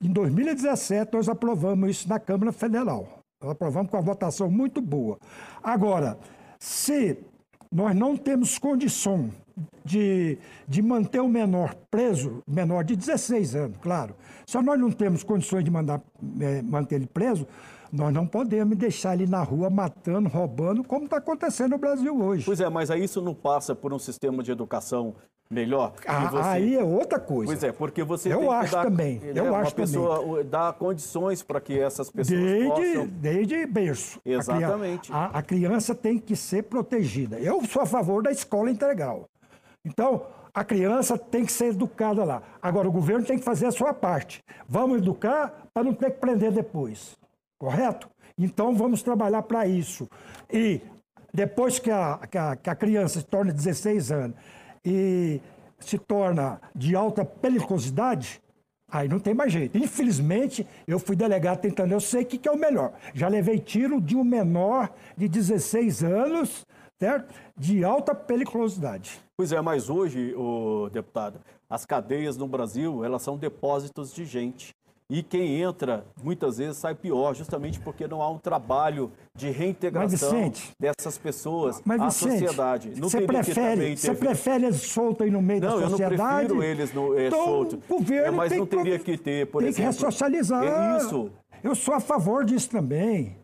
Em 0.00 0.12
2017, 0.12 1.14
nós 1.14 1.28
aprovamos 1.28 1.90
isso 1.90 2.08
na 2.08 2.20
Câmara 2.20 2.52
Federal. 2.52 3.22
Nós 3.40 3.52
aprovamos 3.52 3.90
com 3.90 3.96
uma 3.96 4.02
votação 4.02 4.50
muito 4.50 4.80
boa. 4.80 5.18
Agora, 5.62 6.18
se 6.58 7.18
nós 7.72 7.96
não 7.96 8.16
temos 8.16 8.58
condição 8.58 9.30
de, 9.84 10.38
de 10.68 10.82
manter 10.82 11.20
o 11.20 11.28
menor 11.28 11.74
preso, 11.90 12.42
menor 12.46 12.84
de 12.84 12.94
16 12.94 13.54
anos, 13.54 13.76
claro. 13.80 14.14
Se 14.46 14.60
nós 14.60 14.78
não 14.78 14.90
temos 14.90 15.22
condições 15.22 15.64
de 15.64 15.70
mandar, 15.70 16.00
é, 16.40 16.62
manter 16.62 16.96
ele 16.96 17.06
preso, 17.06 17.46
nós 17.92 18.12
não 18.12 18.26
podemos 18.26 18.76
deixar 18.76 19.14
ele 19.14 19.26
na 19.26 19.42
rua 19.42 19.68
matando, 19.68 20.28
roubando, 20.28 20.82
como 20.82 21.04
está 21.04 21.18
acontecendo 21.18 21.72
no 21.72 21.78
Brasil 21.78 22.18
hoje. 22.18 22.44
Pois 22.46 22.58
é, 22.58 22.68
mas 22.70 22.90
aí 22.90 23.04
isso 23.04 23.20
não 23.20 23.34
passa 23.34 23.74
por 23.74 23.92
um 23.92 23.98
sistema 23.98 24.42
de 24.42 24.50
educação 24.50 25.14
melhor. 25.50 25.92
Ah, 26.06 26.30
você... 26.30 26.48
Aí 26.48 26.74
é 26.74 26.82
outra 26.82 27.20
coisa. 27.20 27.52
Pois 27.52 27.62
é, 27.62 27.70
porque 27.70 28.02
você 28.02 28.32
eu 28.32 28.38
tem 28.38 28.48
acho 28.48 28.70
que 28.70 28.76
dar, 28.76 28.84
também. 28.84 29.18
Né, 29.18 29.32
eu 29.34 29.44
uma 29.44 29.58
acho 29.58 29.74
pessoa 29.74 30.20
também. 30.20 30.46
dar 30.46 30.72
condições 30.72 31.42
para 31.42 31.60
que 31.60 31.78
essas 31.78 32.10
pessoas 32.10 32.40
desde, 32.40 32.68
possam... 32.68 33.06
Desde 33.08 33.66
berço. 33.66 34.20
Exatamente. 34.24 35.12
A, 35.12 35.26
a, 35.26 35.42
criança 35.42 35.94
tem 35.94 36.18
que 36.18 36.34
ser 36.34 36.62
protegida. 36.62 37.38
Eu 37.38 37.62
sou 37.66 37.82
a 37.82 37.86
favor 37.86 38.22
da 38.22 38.30
escola 38.30 38.70
integral. 38.70 39.28
Então, 39.84 40.22
a 40.54 40.64
criança 40.64 41.18
tem 41.18 41.44
que 41.44 41.52
ser 41.52 41.66
educada 41.66 42.24
lá. 42.24 42.42
Agora, 42.62 42.88
o 42.88 42.92
governo 42.92 43.26
tem 43.26 43.38
que 43.38 43.44
fazer 43.44 43.66
a 43.66 43.70
sua 43.70 43.92
parte. 43.92 44.42
Vamos 44.66 44.98
educar 44.98 45.68
para 45.74 45.84
não 45.84 45.92
ter 45.92 46.12
que 46.12 46.20
prender 46.20 46.52
depois. 46.52 47.20
Correto? 47.62 48.10
Então, 48.36 48.74
vamos 48.74 49.04
trabalhar 49.04 49.40
para 49.42 49.68
isso. 49.68 50.08
E 50.52 50.80
depois 51.32 51.78
que 51.78 51.92
a, 51.92 52.18
que 52.28 52.36
a, 52.36 52.56
que 52.56 52.68
a 52.68 52.74
criança 52.74 53.20
se 53.20 53.24
torna 53.24 53.52
16 53.52 54.10
anos 54.10 54.36
e 54.84 55.40
se 55.78 55.96
torna 55.96 56.60
de 56.74 56.96
alta 56.96 57.24
periculosidade, 57.24 58.42
aí 58.88 59.06
não 59.06 59.20
tem 59.20 59.32
mais 59.32 59.52
jeito. 59.52 59.78
Infelizmente, 59.78 60.66
eu 60.88 60.98
fui 60.98 61.14
delegado 61.14 61.60
tentando, 61.60 61.92
eu 61.92 62.00
sei 62.00 62.22
o 62.22 62.26
que, 62.26 62.36
que 62.36 62.48
é 62.48 62.52
o 62.52 62.58
melhor. 62.58 62.94
Já 63.14 63.28
levei 63.28 63.60
tiro 63.60 64.00
de 64.00 64.16
um 64.16 64.24
menor 64.24 64.92
de 65.16 65.28
16 65.28 66.02
anos, 66.02 66.66
certo? 66.98 67.32
De 67.56 67.84
alta 67.84 68.12
periculosidade. 68.12 69.20
Pois 69.36 69.52
é, 69.52 69.60
mas 69.60 69.88
hoje, 69.88 70.34
o 70.34 70.90
deputado, 70.90 71.38
as 71.70 71.86
cadeias 71.86 72.36
no 72.36 72.48
Brasil, 72.48 73.04
elas 73.04 73.22
são 73.22 73.36
depósitos 73.38 74.12
de 74.12 74.24
gente. 74.24 74.74
E 75.10 75.22
quem 75.22 75.60
entra, 75.60 76.06
muitas 76.22 76.56
vezes, 76.56 76.78
sai 76.78 76.94
pior, 76.94 77.34
justamente 77.34 77.78
porque 77.78 78.08
não 78.08 78.22
há 78.22 78.30
um 78.30 78.38
trabalho 78.38 79.12
de 79.34 79.50
reintegração 79.50 80.30
Vicente, 80.30 80.70
dessas 80.80 81.18
pessoas 81.18 81.82
mas, 81.84 82.00
à 82.00 82.06
Vicente, 82.06 82.38
sociedade. 82.40 82.90
Você 83.00 83.20
prefere, 83.20 83.96
você 83.96 84.14
prefere 84.14 84.66
eles 84.66 84.80
soltos 84.80 85.26
aí 85.26 85.30
no 85.30 85.42
meio 85.42 85.60
não, 85.60 85.80
da 85.80 85.88
sociedade? 85.90 86.16
Não, 86.16 86.24
eu 86.24 86.30
não 86.30 86.46
prefiro 86.46 86.62
eles 86.62 86.94
no, 86.94 87.18
é, 87.18 87.26
então, 87.26 87.44
soltos. 87.44 87.78
O 87.88 87.98
governo 87.98 88.28
é, 88.28 88.30
mas 88.30 88.48
tem 88.50 88.58
não 88.58 88.66
teria 88.66 88.98
que 88.98 89.18
ter, 89.18 89.46
por 89.48 89.60
tem 89.60 89.68
exemplo... 89.68 89.90
Tem 89.90 89.98
que 89.98 90.04
ressocializar. 90.04 90.64
É 90.64 90.96
isso. 90.96 91.30
Eu 91.62 91.74
sou 91.74 91.94
a 91.94 92.00
favor 92.00 92.44
disso 92.44 92.70
também. 92.70 93.36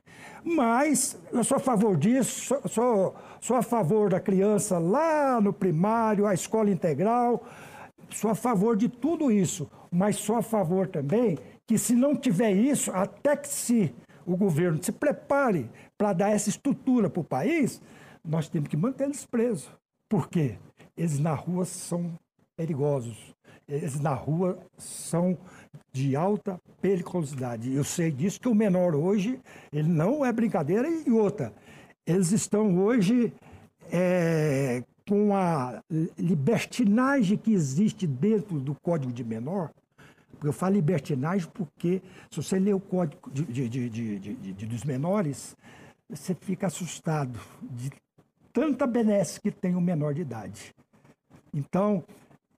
Mas 0.45 1.19
eu 1.33 1.45
sou 1.45 1.57
a 1.57 1.61
favor 1.61 1.97
disso, 1.97 2.47
sou, 2.47 2.63
sou, 2.69 3.15
sou 3.41 3.57
a 3.57 3.63
favor 3.63 4.09
da 4.09 4.21
criança 4.21 4.79
lá 4.79 5.41
no 5.41 5.53
primário, 5.53 6.27
a 6.27 6.33
escola 6.33 6.71
integral, 6.71 7.45
sou 8.11 8.31
a 8.31 8.35
favor 8.35 8.77
de 8.77 8.89
tudo 8.89 9.31
isso, 9.31 9.69
mas 9.91 10.17
sou 10.17 10.37
a 10.37 10.43
favor 10.43 10.87
também 10.87 11.39
que 11.67 11.77
se 11.77 11.95
não 11.95 12.17
tiver 12.17 12.53
isso, 12.53 12.91
até 12.93 13.37
que 13.37 13.49
se 13.49 13.95
o 14.27 14.37
governo 14.37 14.83
se 14.83 14.91
prepare 14.91 15.71
para 15.97 16.13
dar 16.13 16.31
essa 16.31 16.49
estrutura 16.49 17.11
para 17.11 17.21
o 17.21 17.25
país, 17.25 17.81
nós 18.25 18.49
temos 18.49 18.69
que 18.69 18.77
manter 18.77 19.05
eles 19.05 19.25
presos. 19.27 19.71
Por 20.09 20.29
quê? 20.29 20.59
Eles 20.97 21.19
na 21.19 21.35
rua 21.35 21.65
são 21.65 22.13
perigosos. 22.57 23.35
Eles 23.69 24.01
na 24.01 24.15
rua 24.15 24.59
são 24.79 25.37
de 25.93 26.17
alta 26.17 26.59
periculosidade. 26.81 27.73
Eu 27.73 27.85
sei 27.85 28.11
disso 28.11 28.41
que 28.41 28.49
o 28.49 28.55
menor 28.55 28.95
hoje, 28.95 29.39
ele 29.71 29.89
não 29.89 30.25
é 30.25 30.33
brincadeira 30.33 30.89
e 30.89 31.11
outra. 31.11 31.53
Eles 32.07 32.33
estão 32.33 32.79
hoje 32.79 33.33
é, 33.93 34.83
com 35.09 35.35
a 35.35 35.83
libertinagem 36.19 37.39
que 37.39 37.53
existe 37.53 38.07
dentro 38.07 38.61
do 38.61 38.75
Código 38.75 39.13
de 39.13 39.25
Menor, 39.25 39.71
eu 40.45 40.53
falo 40.53 40.75
libertinagem 40.75 41.49
porque, 41.53 42.03
se 42.31 42.37
você 42.37 42.59
ler 42.59 42.75
o 42.75 42.81
código 42.81 43.31
de, 43.31 43.69
de, 43.69 43.89
de, 43.89 44.67
dos 44.67 44.85
menores, 44.85 45.57
você 46.09 46.35
fica 46.35 46.67
assustado 46.67 47.41
de 47.63 47.91
tanta 48.53 48.87
benesse 48.87 49.41
que 49.41 49.51
tem 49.51 49.75
o 49.75 49.81
menor 49.81 50.15
de 50.15 50.21
idade. 50.21 50.75
Então, 51.53 52.05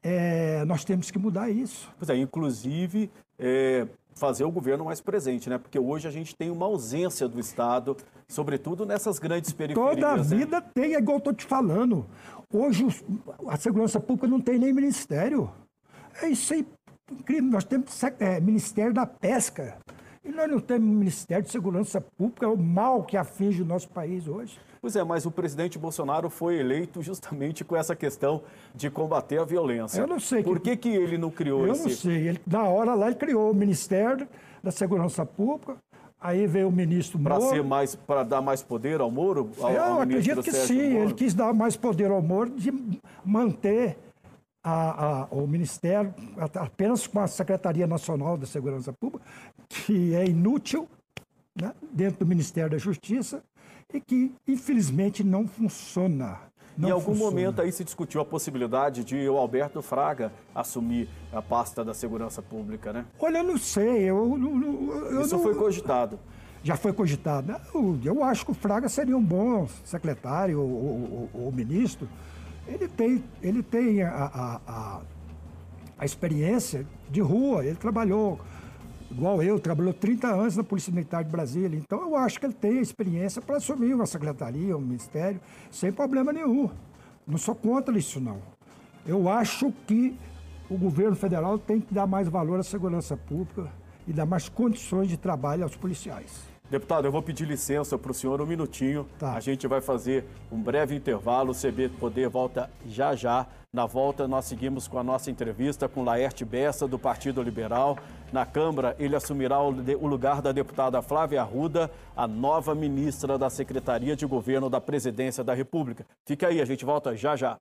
é, 0.02 0.64
nós 0.64 0.84
temos 0.84 1.10
que 1.10 1.18
mudar 1.18 1.48
isso. 1.50 1.90
Pois 1.98 2.10
é, 2.10 2.16
inclusive 2.16 3.10
é, 3.38 3.86
fazer 4.14 4.44
o 4.44 4.50
governo 4.50 4.84
mais 4.84 5.00
presente, 5.00 5.48
né? 5.48 5.56
Porque 5.56 5.78
hoje 5.78 6.06
a 6.06 6.10
gente 6.10 6.34
tem 6.36 6.50
uma 6.50 6.66
ausência 6.66 7.26
do 7.26 7.40
Estado, 7.40 7.96
sobretudo 8.28 8.84
nessas 8.84 9.18
grandes 9.18 9.52
periferias. 9.52 9.94
Toda 9.94 10.12
a 10.12 10.16
né? 10.16 10.22
vida 10.22 10.60
tem, 10.60 10.94
é 10.94 10.98
igual 10.98 11.16
eu 11.16 11.18
estou 11.18 11.32
te 11.32 11.46
falando. 11.46 12.06
Hoje 12.52 12.86
a 13.48 13.56
segurança 13.56 14.00
pública 14.00 14.26
não 14.26 14.40
tem 14.40 14.58
nem 14.58 14.72
ministério. 14.72 15.50
É 16.20 16.28
isso 16.28 16.52
aí 16.52 16.66
incrível. 17.10 17.50
Nós 17.50 17.64
temos 17.64 18.02
é, 18.18 18.40
Ministério 18.40 18.92
da 18.92 19.06
Pesca. 19.06 19.78
E 20.24 20.30
nós 20.30 20.50
não 20.50 20.60
temos 20.60 20.86
Ministério 20.86 21.44
de 21.44 21.50
Segurança 21.50 22.00
Pública, 22.00 22.44
é 22.44 22.48
o 22.48 22.56
mal 22.56 23.04
que 23.04 23.16
aflige 23.16 23.62
o 23.62 23.64
nosso 23.64 23.88
país 23.88 24.28
hoje. 24.28 24.58
Pois 24.80 24.94
é, 24.96 25.02
mas 25.02 25.24
o 25.24 25.30
presidente 25.30 25.78
Bolsonaro 25.78 26.28
foi 26.28 26.58
eleito 26.58 27.02
justamente 27.02 27.64
com 27.64 27.76
essa 27.76 27.94
questão 27.94 28.42
de 28.74 28.90
combater 28.90 29.38
a 29.38 29.44
violência. 29.44 30.00
Eu 30.00 30.06
não 30.06 30.20
sei. 30.20 30.42
Por 30.42 30.60
que, 30.60 30.76
que 30.76 30.88
ele 30.88 31.16
não 31.16 31.30
criou 31.30 31.66
Eu 31.66 31.72
esse... 31.72 31.82
não 31.82 31.90
sei. 31.90 32.28
Ele, 32.28 32.40
na 32.46 32.64
hora 32.64 32.94
lá 32.94 33.06
ele 33.06 33.16
criou 33.16 33.50
o 33.50 33.54
Ministério 33.54 34.28
da 34.62 34.70
Segurança 34.70 35.24
Pública, 35.24 35.76
aí 36.20 36.46
veio 36.46 36.68
o 36.68 36.72
ministro 36.72 37.18
Moro. 37.18 37.40
Para 37.40 37.48
ser 37.48 37.64
mais, 37.64 37.94
para 37.94 38.22
dar 38.22 38.42
mais 38.42 38.62
poder 38.62 39.00
ao 39.00 39.10
Moro? 39.10 39.50
Ao, 39.60 39.70
Eu 39.70 39.82
ao 39.82 40.00
acredito 40.02 40.42
que 40.42 40.52
Sérgio 40.52 40.76
sim. 40.76 40.90
Moro? 40.90 41.04
Ele 41.04 41.14
quis 41.14 41.34
dar 41.34 41.52
mais 41.54 41.76
poder 41.76 42.10
ao 42.10 42.20
Moro 42.20 42.50
de 42.50 42.72
manter 43.24 43.96
a, 44.62 45.22
a, 45.22 45.24
o 45.30 45.46
Ministério, 45.46 46.14
apenas 46.54 47.06
com 47.06 47.20
a 47.20 47.26
Secretaria 47.26 47.86
Nacional 47.86 48.36
da 48.36 48.46
Segurança 48.46 48.92
Pública, 48.92 49.24
que 49.68 50.14
é 50.14 50.26
inútil 50.26 50.86
né, 51.60 51.72
dentro 51.92 52.20
do 52.20 52.26
Ministério 52.26 52.70
da 52.70 52.78
Justiça 52.78 53.42
e 53.92 54.00
que, 54.00 54.34
infelizmente, 54.46 55.24
não 55.24 55.48
funciona. 55.48 56.38
Não 56.80 56.88
em 56.88 56.92
algum 56.92 57.12
funciona. 57.12 57.30
momento 57.30 57.60
aí 57.62 57.70
se 57.70 57.84
discutiu 57.84 58.20
a 58.20 58.24
possibilidade 58.24 59.04
de 59.04 59.28
o 59.28 59.36
Alberto 59.36 59.82
Fraga 59.82 60.32
assumir 60.54 61.08
a 61.32 61.42
pasta 61.42 61.84
da 61.84 61.92
segurança 61.92 62.40
pública, 62.40 62.92
né? 62.92 63.04
Olha, 63.18 63.38
eu 63.38 63.44
não 63.44 63.58
sei. 63.58 64.04
Eu, 64.04 64.38
eu, 64.38 65.06
eu 65.10 65.20
Isso 65.20 65.36
não... 65.36 65.42
foi 65.42 65.54
cogitado. 65.54 66.18
Já 66.62 66.76
foi 66.76 66.92
cogitado. 66.92 67.54
Eu, 67.74 67.98
eu, 68.04 68.24
acho 68.24 68.44
que 68.44 68.50
o 68.50 68.54
Fraga 68.54 68.88
seria 68.88 69.16
um 69.16 69.22
bom 69.22 69.68
secretário 69.84 70.60
ou, 70.60 70.68
ou, 70.68 71.28
ou, 71.34 71.44
ou 71.44 71.52
ministro. 71.52 72.08
Ele 72.66 72.88
tem, 72.88 73.24
ele 73.42 73.62
tem 73.62 74.02
a, 74.02 74.10
a, 74.10 74.60
a, 74.66 75.00
a 75.98 76.04
experiência 76.04 76.86
de 77.10 77.20
rua, 77.20 77.64
ele 77.64 77.76
trabalhou 77.76 78.38
igual 79.10 79.42
eu, 79.42 79.58
trabalhou 79.58 79.92
30 79.92 80.28
anos 80.28 80.56
na 80.56 80.64
Polícia 80.64 80.92
Militar 80.92 81.24
de 81.24 81.30
Brasília. 81.30 81.78
Então, 81.78 82.00
eu 82.02 82.16
acho 82.16 82.38
que 82.38 82.46
ele 82.46 82.54
tem 82.54 82.78
experiência 82.78 83.42
para 83.42 83.56
assumir 83.56 83.94
uma 83.94 84.06
secretaria, 84.06 84.76
um 84.76 84.80
ministério, 84.80 85.40
sem 85.70 85.92
problema 85.92 86.32
nenhum. 86.32 86.70
Não 87.26 87.38
sou 87.38 87.54
contra 87.54 87.96
isso, 87.98 88.20
não. 88.20 88.38
Eu 89.06 89.28
acho 89.28 89.72
que 89.86 90.16
o 90.68 90.76
governo 90.76 91.16
federal 91.16 91.58
tem 91.58 91.80
que 91.80 91.92
dar 91.92 92.06
mais 92.06 92.28
valor 92.28 92.60
à 92.60 92.62
segurança 92.62 93.16
pública 93.16 93.70
e 94.06 94.12
dar 94.12 94.26
mais 94.26 94.48
condições 94.48 95.08
de 95.08 95.16
trabalho 95.16 95.64
aos 95.64 95.76
policiais. 95.76 96.49
Deputado, 96.70 97.04
eu 97.04 97.10
vou 97.10 97.20
pedir 97.20 97.48
licença 97.48 97.98
para 97.98 98.12
o 98.12 98.14
senhor 98.14 98.40
um 98.40 98.46
minutinho. 98.46 99.04
Tá. 99.18 99.34
A 99.34 99.40
gente 99.40 99.66
vai 99.66 99.80
fazer 99.80 100.24
um 100.52 100.62
breve 100.62 100.94
intervalo. 100.94 101.50
O 101.50 101.54
CB 101.54 101.88
Poder 101.98 102.28
volta 102.28 102.70
já 102.86 103.16
já. 103.16 103.44
Na 103.72 103.86
volta, 103.86 104.28
nós 104.28 104.44
seguimos 104.44 104.86
com 104.86 104.96
a 104.96 105.02
nossa 105.02 105.32
entrevista 105.32 105.88
com 105.88 106.04
Laerte 106.04 106.44
Bessa, 106.44 106.86
do 106.86 106.96
Partido 106.96 107.42
Liberal. 107.42 107.98
Na 108.32 108.46
Câmara, 108.46 108.94
ele 109.00 109.16
assumirá 109.16 109.60
o 109.60 110.06
lugar 110.06 110.40
da 110.40 110.52
deputada 110.52 111.02
Flávia 111.02 111.40
Arruda, 111.40 111.90
a 112.16 112.28
nova 112.28 112.72
ministra 112.72 113.36
da 113.36 113.50
Secretaria 113.50 114.14
de 114.14 114.24
Governo 114.24 114.70
da 114.70 114.80
Presidência 114.80 115.42
da 115.42 115.54
República. 115.54 116.06
Fique 116.24 116.46
aí, 116.46 116.60
a 116.60 116.64
gente 116.64 116.84
volta 116.84 117.16
já 117.16 117.34
já. 117.34 117.56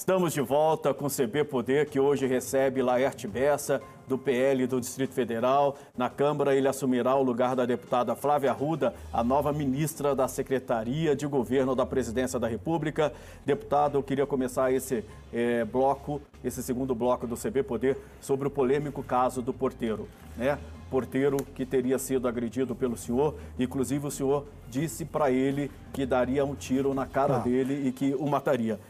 Estamos 0.00 0.32
de 0.32 0.40
volta 0.40 0.94
com 0.94 1.04
o 1.04 1.10
CB 1.10 1.44
Poder, 1.44 1.84
que 1.84 2.00
hoje 2.00 2.26
recebe 2.26 2.80
Laerte 2.80 3.28
Bessa, 3.28 3.82
do 4.08 4.16
PL 4.16 4.66
do 4.66 4.80
Distrito 4.80 5.12
Federal. 5.12 5.76
Na 5.94 6.08
Câmara, 6.08 6.56
ele 6.56 6.66
assumirá 6.66 7.14
o 7.16 7.22
lugar 7.22 7.54
da 7.54 7.66
deputada 7.66 8.16
Flávia 8.16 8.50
Arruda, 8.50 8.94
a 9.12 9.22
nova 9.22 9.52
ministra 9.52 10.14
da 10.14 10.26
Secretaria 10.26 11.14
de 11.14 11.26
Governo 11.26 11.76
da 11.76 11.84
Presidência 11.84 12.40
da 12.40 12.48
República. 12.48 13.12
Deputado, 13.44 13.98
eu 13.98 14.02
queria 14.02 14.24
começar 14.24 14.72
esse 14.72 15.04
é, 15.34 15.66
bloco, 15.66 16.18
esse 16.42 16.62
segundo 16.62 16.94
bloco 16.94 17.26
do 17.26 17.36
CB 17.36 17.62
Poder, 17.62 17.98
sobre 18.22 18.48
o 18.48 18.50
polêmico 18.50 19.02
caso 19.02 19.42
do 19.42 19.52
porteiro, 19.52 20.08
né? 20.34 20.58
Porteiro 20.90 21.36
que 21.54 21.64
teria 21.64 22.00
sido 22.00 22.26
agredido 22.26 22.74
pelo 22.74 22.96
senhor, 22.96 23.36
inclusive 23.56 24.08
o 24.08 24.10
senhor 24.10 24.44
disse 24.68 25.04
para 25.04 25.30
ele 25.30 25.70
que 25.92 26.04
daria 26.04 26.44
um 26.44 26.56
tiro 26.56 26.92
na 26.92 27.06
cara 27.06 27.34
tá. 27.34 27.40
dele 27.40 27.86
e 27.86 27.92
que 27.92 28.12
o 28.14 28.26
mataria. 28.26 28.80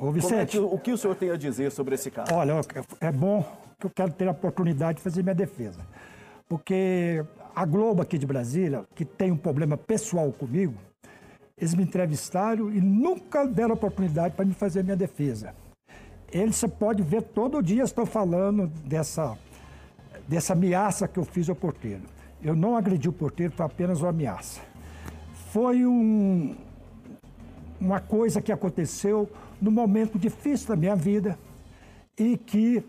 Ô, 0.00 0.10
Vicente, 0.10 0.34
é 0.34 0.46
que, 0.46 0.58
o 0.58 0.78
que 0.78 0.92
o 0.92 0.96
senhor 0.96 1.14
tem 1.14 1.30
a 1.30 1.36
dizer 1.36 1.70
sobre 1.70 1.94
esse 1.94 2.10
caso? 2.10 2.32
Olha, 2.32 2.54
é 3.02 3.12
bom 3.12 3.44
que 3.78 3.84
eu 3.86 3.90
quero 3.90 4.10
ter 4.10 4.26
a 4.28 4.30
oportunidade 4.30 4.96
de 4.96 5.02
fazer 5.02 5.22
minha 5.22 5.34
defesa. 5.34 5.80
Porque 6.48 7.22
a 7.54 7.66
Globo 7.66 8.00
aqui 8.00 8.16
de 8.16 8.26
Brasília, 8.26 8.84
que 8.94 9.04
tem 9.04 9.30
um 9.30 9.36
problema 9.36 9.76
pessoal 9.76 10.32
comigo, 10.32 10.74
eles 11.56 11.74
me 11.74 11.82
entrevistaram 11.82 12.72
e 12.72 12.80
nunca 12.80 13.46
deram 13.46 13.74
oportunidade 13.74 14.34
para 14.34 14.46
me 14.46 14.54
fazer 14.54 14.82
minha 14.82 14.96
defesa. 14.96 15.54
Eles, 16.32 16.56
você 16.56 16.66
pode 16.66 17.02
ver, 17.02 17.20
todo 17.22 17.62
dia 17.62 17.82
estou 17.82 18.06
falando 18.06 18.68
dessa, 18.86 19.36
dessa 20.26 20.54
ameaça 20.54 21.06
que 21.06 21.18
eu 21.18 21.24
fiz 21.24 21.50
ao 21.50 21.54
porteiro. 21.54 22.04
Eu 22.42 22.56
não 22.56 22.74
agredi 22.74 23.06
o 23.06 23.12
porteiro, 23.12 23.52
foi 23.52 23.66
apenas 23.66 24.00
uma 24.00 24.08
ameaça. 24.08 24.62
Foi 25.52 25.84
um, 25.84 26.56
uma 27.78 28.00
coisa 28.00 28.40
que 28.40 28.50
aconteceu 28.50 29.28
num 29.60 29.70
momento 29.70 30.18
difícil 30.18 30.68
da 30.68 30.76
minha 30.76 30.96
vida 30.96 31.38
e 32.18 32.36
que, 32.36 32.82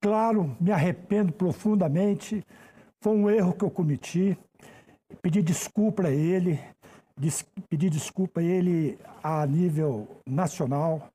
claro, 0.00 0.56
me 0.60 0.70
arrependo 0.72 1.32
profundamente. 1.32 2.44
Foi 3.00 3.16
um 3.16 3.30
erro 3.30 3.52
que 3.52 3.64
eu 3.64 3.70
cometi. 3.70 4.36
Pedi 5.22 5.42
desculpa 5.42 6.06
a 6.06 6.10
ele, 6.10 6.60
pedi 7.68 7.90
desculpa 7.90 8.40
a 8.40 8.42
ele 8.42 8.98
a 9.22 9.44
nível 9.46 10.06
nacional 10.26 11.10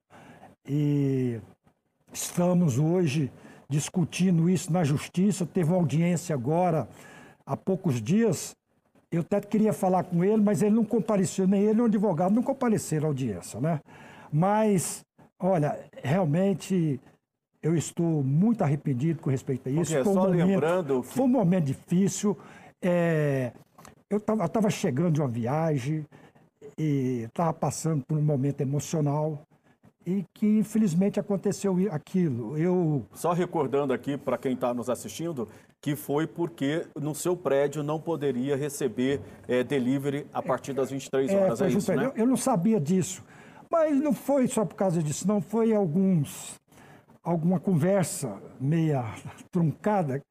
e 0.68 1.40
estamos 2.12 2.78
hoje 2.78 3.32
discutindo 3.70 4.50
isso 4.50 4.72
na 4.72 4.84
justiça. 4.84 5.46
Teve 5.46 5.70
uma 5.70 5.78
audiência 5.78 6.36
agora 6.36 6.88
há 7.46 7.56
poucos 7.56 8.02
dias. 8.02 8.56
Eu 9.12 9.22
até 9.22 9.40
queria 9.40 9.72
falar 9.72 10.04
com 10.04 10.24
ele, 10.24 10.42
mas 10.42 10.62
ele 10.62 10.76
não 10.76 10.84
compareceu, 10.84 11.48
nem 11.48 11.62
ele 11.62 11.74
nem 11.74 11.84
o 11.84 11.86
advogado 11.86 12.34
não 12.34 12.44
compareceram 12.44 13.06
à 13.06 13.10
audiência, 13.10 13.62
né? 13.62 13.80
Mas, 14.36 15.06
olha, 15.40 15.80
realmente 16.04 17.00
eu 17.64 17.74
estou 17.74 18.22
muito 18.22 18.64
arrependido 18.66 19.22
com 19.22 19.30
respeito 19.30 19.70
a 19.70 19.72
isso. 19.72 19.94
Porque, 19.94 20.04
foi, 20.04 20.12
um 20.12 20.16
só 20.16 20.28
momento, 20.28 20.48
lembrando 20.48 21.02
que... 21.02 21.08
foi 21.08 21.24
um 21.24 21.28
momento 21.30 21.64
difícil. 21.64 22.38
É, 22.82 23.54
eu 24.10 24.18
estava 24.18 24.70
chegando 24.70 25.14
de 25.14 25.22
uma 25.22 25.30
viagem 25.30 26.06
e 26.78 27.24
estava 27.30 27.54
passando 27.54 28.04
por 28.06 28.18
um 28.18 28.22
momento 28.22 28.60
emocional 28.60 29.42
e 30.06 30.26
que 30.34 30.60
infelizmente 30.60 31.18
aconteceu 31.18 31.74
aquilo. 31.90 32.58
Eu 32.58 33.06
só 33.14 33.32
recordando 33.32 33.94
aqui 33.94 34.18
para 34.18 34.38
quem 34.38 34.52
está 34.52 34.74
nos 34.74 34.90
assistindo 34.90 35.48
que 35.80 35.96
foi 35.96 36.28
porque 36.28 36.86
no 37.00 37.16
seu 37.16 37.38
prédio 37.38 37.84
não 37.84 38.02
poderia 38.02 38.58
receber 38.58 39.22
é, 39.48 39.64
delivery 39.64 40.28
a 40.34 40.42
partir 40.42 40.74
das 40.74 40.92
23 40.92 41.32
é, 41.32 41.38
horas. 41.38 41.62
É, 41.62 41.68
é 41.68 41.70
isso, 41.70 41.96
né? 41.96 42.08
eu, 42.08 42.12
eu 42.18 42.28
não 42.28 42.36
sabia 42.36 42.82
disso. 42.82 43.24
Mas 43.70 44.00
não 44.00 44.14
foi 44.14 44.48
só 44.48 44.66
por 44.66 44.76
causa 44.76 45.02
disso, 45.02 45.28
não. 45.28 45.42
Foi 45.42 45.74
alguns, 45.74 46.60
alguma 47.24 47.60
conversa 47.60 48.42
meia 48.60 49.04
truncada 49.52 50.22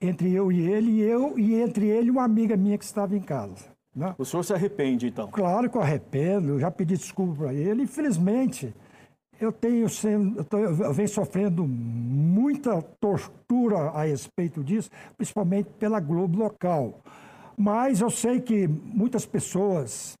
entre 0.00 0.32
eu 0.32 0.52
e 0.52 0.60
ele, 0.60 0.90
e 0.90 1.00
eu 1.02 1.38
e 1.38 1.54
entre 1.54 1.86
ele 1.86 2.10
uma 2.10 2.24
amiga 2.24 2.56
minha 2.56 2.78
que 2.78 2.84
estava 2.84 3.16
em 3.16 3.20
casa. 3.20 3.74
Né? 3.94 4.14
O 4.18 4.24
senhor 4.24 4.42
se 4.42 4.52
arrepende, 4.52 5.06
então? 5.06 5.28
Claro 5.30 5.70
que 5.70 5.76
eu 5.76 5.82
arrependo, 5.82 6.58
já 6.58 6.70
pedi 6.70 6.96
desculpa 6.96 7.44
para 7.44 7.54
ele. 7.54 7.82
Infelizmente, 7.82 8.74
eu 9.40 9.52
tenho 9.52 9.88
sendo, 9.88 10.38
eu, 10.38 10.44
tô, 10.44 10.58
eu 10.58 10.92
venho 10.92 11.08
sofrendo 11.08 11.66
muita 11.66 12.82
tortura 12.82 13.90
a 13.90 14.04
respeito 14.04 14.64
disso, 14.64 14.90
principalmente 15.16 15.70
pela 15.78 16.00
Globo 16.00 16.38
local. 16.38 17.00
Mas 17.56 18.00
eu 18.00 18.10
sei 18.10 18.40
que 18.40 18.66
muitas 18.66 19.24
pessoas 19.24 20.14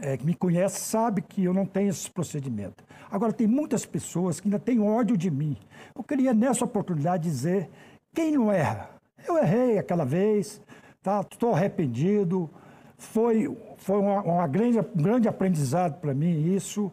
é, 0.00 0.16
que 0.16 0.26
me 0.26 0.34
conhece 0.34 0.80
sabe 0.80 1.22
que 1.22 1.44
eu 1.44 1.54
não 1.54 1.66
tenho 1.66 1.90
esse 1.90 2.10
procedimento. 2.10 2.84
Agora, 3.10 3.32
tem 3.32 3.46
muitas 3.46 3.86
pessoas 3.86 4.40
que 4.40 4.48
ainda 4.48 4.58
têm 4.58 4.80
ódio 4.80 5.16
de 5.16 5.30
mim. 5.30 5.56
Eu 5.94 6.02
queria, 6.02 6.34
nessa 6.34 6.64
oportunidade, 6.64 7.22
dizer: 7.24 7.68
quem 8.12 8.32
não 8.32 8.50
erra? 8.50 8.90
Eu 9.26 9.38
errei 9.38 9.78
aquela 9.78 10.04
vez, 10.04 10.60
tá? 11.02 11.20
estou 11.20 11.54
arrependido. 11.54 12.50
Foi, 12.96 13.56
foi 13.76 13.98
uma, 13.98 14.22
uma 14.22 14.46
grande, 14.46 14.78
um 14.78 15.02
grande 15.02 15.28
aprendizado 15.28 16.00
para 16.00 16.14
mim 16.14 16.54
isso. 16.54 16.90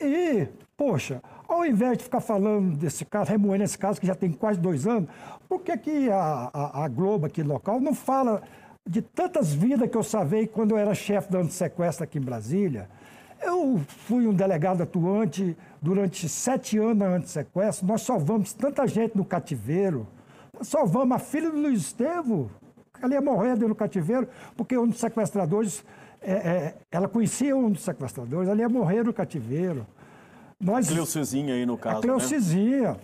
E, 0.00 0.48
poxa, 0.76 1.22
ao 1.48 1.66
invés 1.66 1.98
de 1.98 2.04
ficar 2.04 2.20
falando 2.20 2.76
desse 2.76 3.04
caso, 3.04 3.30
remoendo 3.30 3.64
esse 3.64 3.76
caso 3.76 4.00
que 4.00 4.06
já 4.06 4.14
tem 4.14 4.32
quase 4.32 4.58
dois 4.58 4.86
anos, 4.86 5.10
por 5.48 5.60
que, 5.60 5.76
que 5.76 6.10
a, 6.10 6.50
a, 6.52 6.84
a 6.84 6.88
Globo 6.88 7.26
aqui 7.26 7.42
local 7.42 7.80
não 7.80 7.94
fala 7.94 8.42
de 8.88 9.02
tantas 9.02 9.52
vidas 9.52 9.88
que 9.88 9.96
eu 9.96 10.02
salvei 10.02 10.46
quando 10.46 10.72
eu 10.72 10.78
era 10.78 10.94
chefe 10.94 11.30
da 11.30 11.38
antissequestro 11.38 12.04
aqui 12.04 12.18
em 12.18 12.22
Brasília. 12.22 12.88
Eu 13.42 13.80
fui 14.06 14.26
um 14.26 14.34
delegado 14.34 14.82
atuante 14.82 15.56
durante 15.80 16.28
sete 16.28 16.78
anos 16.78 16.98
na 16.98 17.06
antissequestro. 17.06 17.86
Nós 17.86 18.02
salvamos 18.02 18.52
tanta 18.52 18.86
gente 18.86 19.16
no 19.16 19.24
cativeiro. 19.24 20.06
Nós 20.56 20.68
salvamos 20.68 21.16
a 21.16 21.18
filha 21.18 21.50
do 21.50 21.56
Luiz 21.56 21.80
Estevo, 21.80 22.50
ela 23.02 23.14
ia 23.14 23.20
morrer 23.20 23.54
dentro 23.54 23.68
do 23.68 23.74
cativeiro, 23.74 24.28
porque 24.56 24.76
um 24.76 24.86
dos 24.86 25.00
sequestradores, 25.00 25.82
é, 26.20 26.32
é, 26.32 26.74
ela 26.90 27.08
conhecia 27.08 27.56
um 27.56 27.70
dos 27.70 27.82
sequestradores, 27.82 28.48
ela 28.48 28.60
ia 28.60 28.68
morrer 28.68 29.02
no 29.02 29.12
cativeiro. 29.12 29.86
Nós, 30.60 30.88
Cleucizinha 30.88 31.54
aí 31.54 31.64
no 31.64 31.78
caso, 31.78 31.98
a 31.98 32.00
Cleucizinha. 32.02 32.92
Né? 32.92 32.96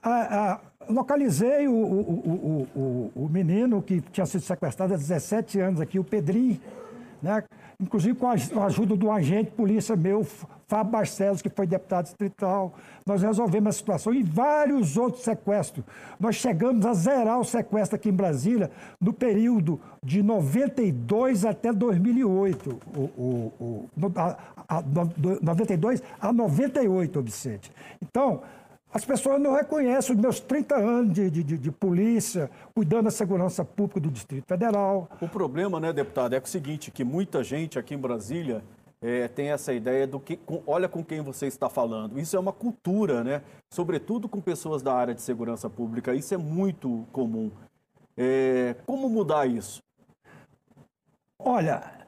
A, 0.00 0.52
a, 0.52 0.60
localizei 0.88 1.68
o, 1.68 1.72
o, 1.72 2.68
o, 2.74 3.12
o, 3.14 3.28
menino 3.28 3.82
que 3.82 4.00
tinha 4.00 4.26
sido 4.26 4.42
sequestrado 4.42 4.94
há 4.94 4.96
17 4.96 5.60
anos 5.60 5.80
aqui, 5.80 5.98
o 5.98 6.04
Pedrinho, 6.04 6.60
né? 7.22 7.42
inclusive 7.80 8.16
com 8.16 8.28
a 8.28 8.64
ajuda 8.64 8.96
do 8.96 9.10
agente 9.10 9.50
polícia 9.50 9.96
meu, 9.96 10.26
Fábio 10.72 10.92
Barcelos, 10.92 11.42
que 11.42 11.50
foi 11.50 11.66
deputado 11.66 12.04
distrital. 12.04 12.74
Nós 13.04 13.22
resolvemos 13.22 13.68
a 13.68 13.72
situação 13.78 14.14
e 14.14 14.22
vários 14.22 14.96
outros 14.96 15.22
sequestros. 15.22 15.84
Nós 16.18 16.36
chegamos 16.36 16.86
a 16.86 16.94
zerar 16.94 17.38
o 17.38 17.44
sequestro 17.44 17.96
aqui 17.96 18.08
em 18.08 18.12
Brasília 18.12 18.70
no 18.98 19.12
período 19.12 19.78
de 20.02 20.22
92 20.22 21.44
até 21.44 21.72
2008. 21.72 22.80
O, 22.96 23.00
o, 23.00 23.52
o, 23.60 23.88
a, 24.16 24.36
a, 24.78 24.82
92 25.42 26.02
a 26.18 26.32
98, 26.32 27.20
Vicente. 27.20 27.70
Então, 28.00 28.40
as 28.92 29.04
pessoas 29.04 29.40
não 29.40 29.54
reconhecem 29.54 30.14
os 30.14 30.20
meus 30.20 30.38
30 30.38 30.76
anos 30.76 31.14
de, 31.14 31.30
de, 31.30 31.42
de, 31.42 31.70
polícia, 31.70 32.50
cuidando 32.74 33.04
da 33.04 33.10
segurança 33.10 33.64
pública 33.64 33.98
do 33.98 34.10
Distrito 34.10 34.46
Federal. 34.46 35.08
O 35.18 35.28
problema, 35.28 35.80
né, 35.80 35.92
deputado, 35.92 36.34
é, 36.34 36.38
o 36.38 36.46
seguinte, 36.46 36.90
que 36.90 37.02
muita 37.02 37.42
gente 37.42 37.78
aqui 37.78 37.94
em 37.94 37.98
Brasília 37.98 38.62
é, 39.00 39.28
tem 39.28 39.50
essa 39.50 39.72
ideia 39.72 40.06
do 40.06 40.20
que, 40.20 40.36
com, 40.36 40.62
olha 40.66 40.90
com 40.90 41.02
quem 41.02 41.22
você 41.22 41.46
está 41.46 41.70
falando. 41.70 42.20
Isso 42.20 42.36
é 42.36 42.38
uma 42.38 42.52
cultura, 42.52 43.24
né? 43.24 43.42
Sobretudo 43.70 44.28
com 44.28 44.40
pessoas 44.42 44.82
da 44.82 44.92
área 44.94 45.14
de 45.14 45.22
segurança 45.22 45.70
pública. 45.70 46.14
Isso 46.14 46.34
é 46.34 46.36
muito 46.36 47.06
comum. 47.12 47.50
É, 48.14 48.76
como 48.84 49.08
mudar 49.08 49.46
isso? 49.46 49.82
Olha, 51.38 52.06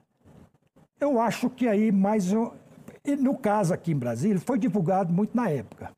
eu 1.00 1.18
acho 1.18 1.48
que 1.48 1.66
aí 1.66 1.90
mais... 1.90 2.30
No 3.18 3.36
caso 3.36 3.74
aqui 3.74 3.92
em 3.92 3.98
Brasília, 3.98 4.40
foi 4.40 4.58
divulgado 4.58 5.12
muito 5.12 5.36
na 5.36 5.50
época. 5.50 5.90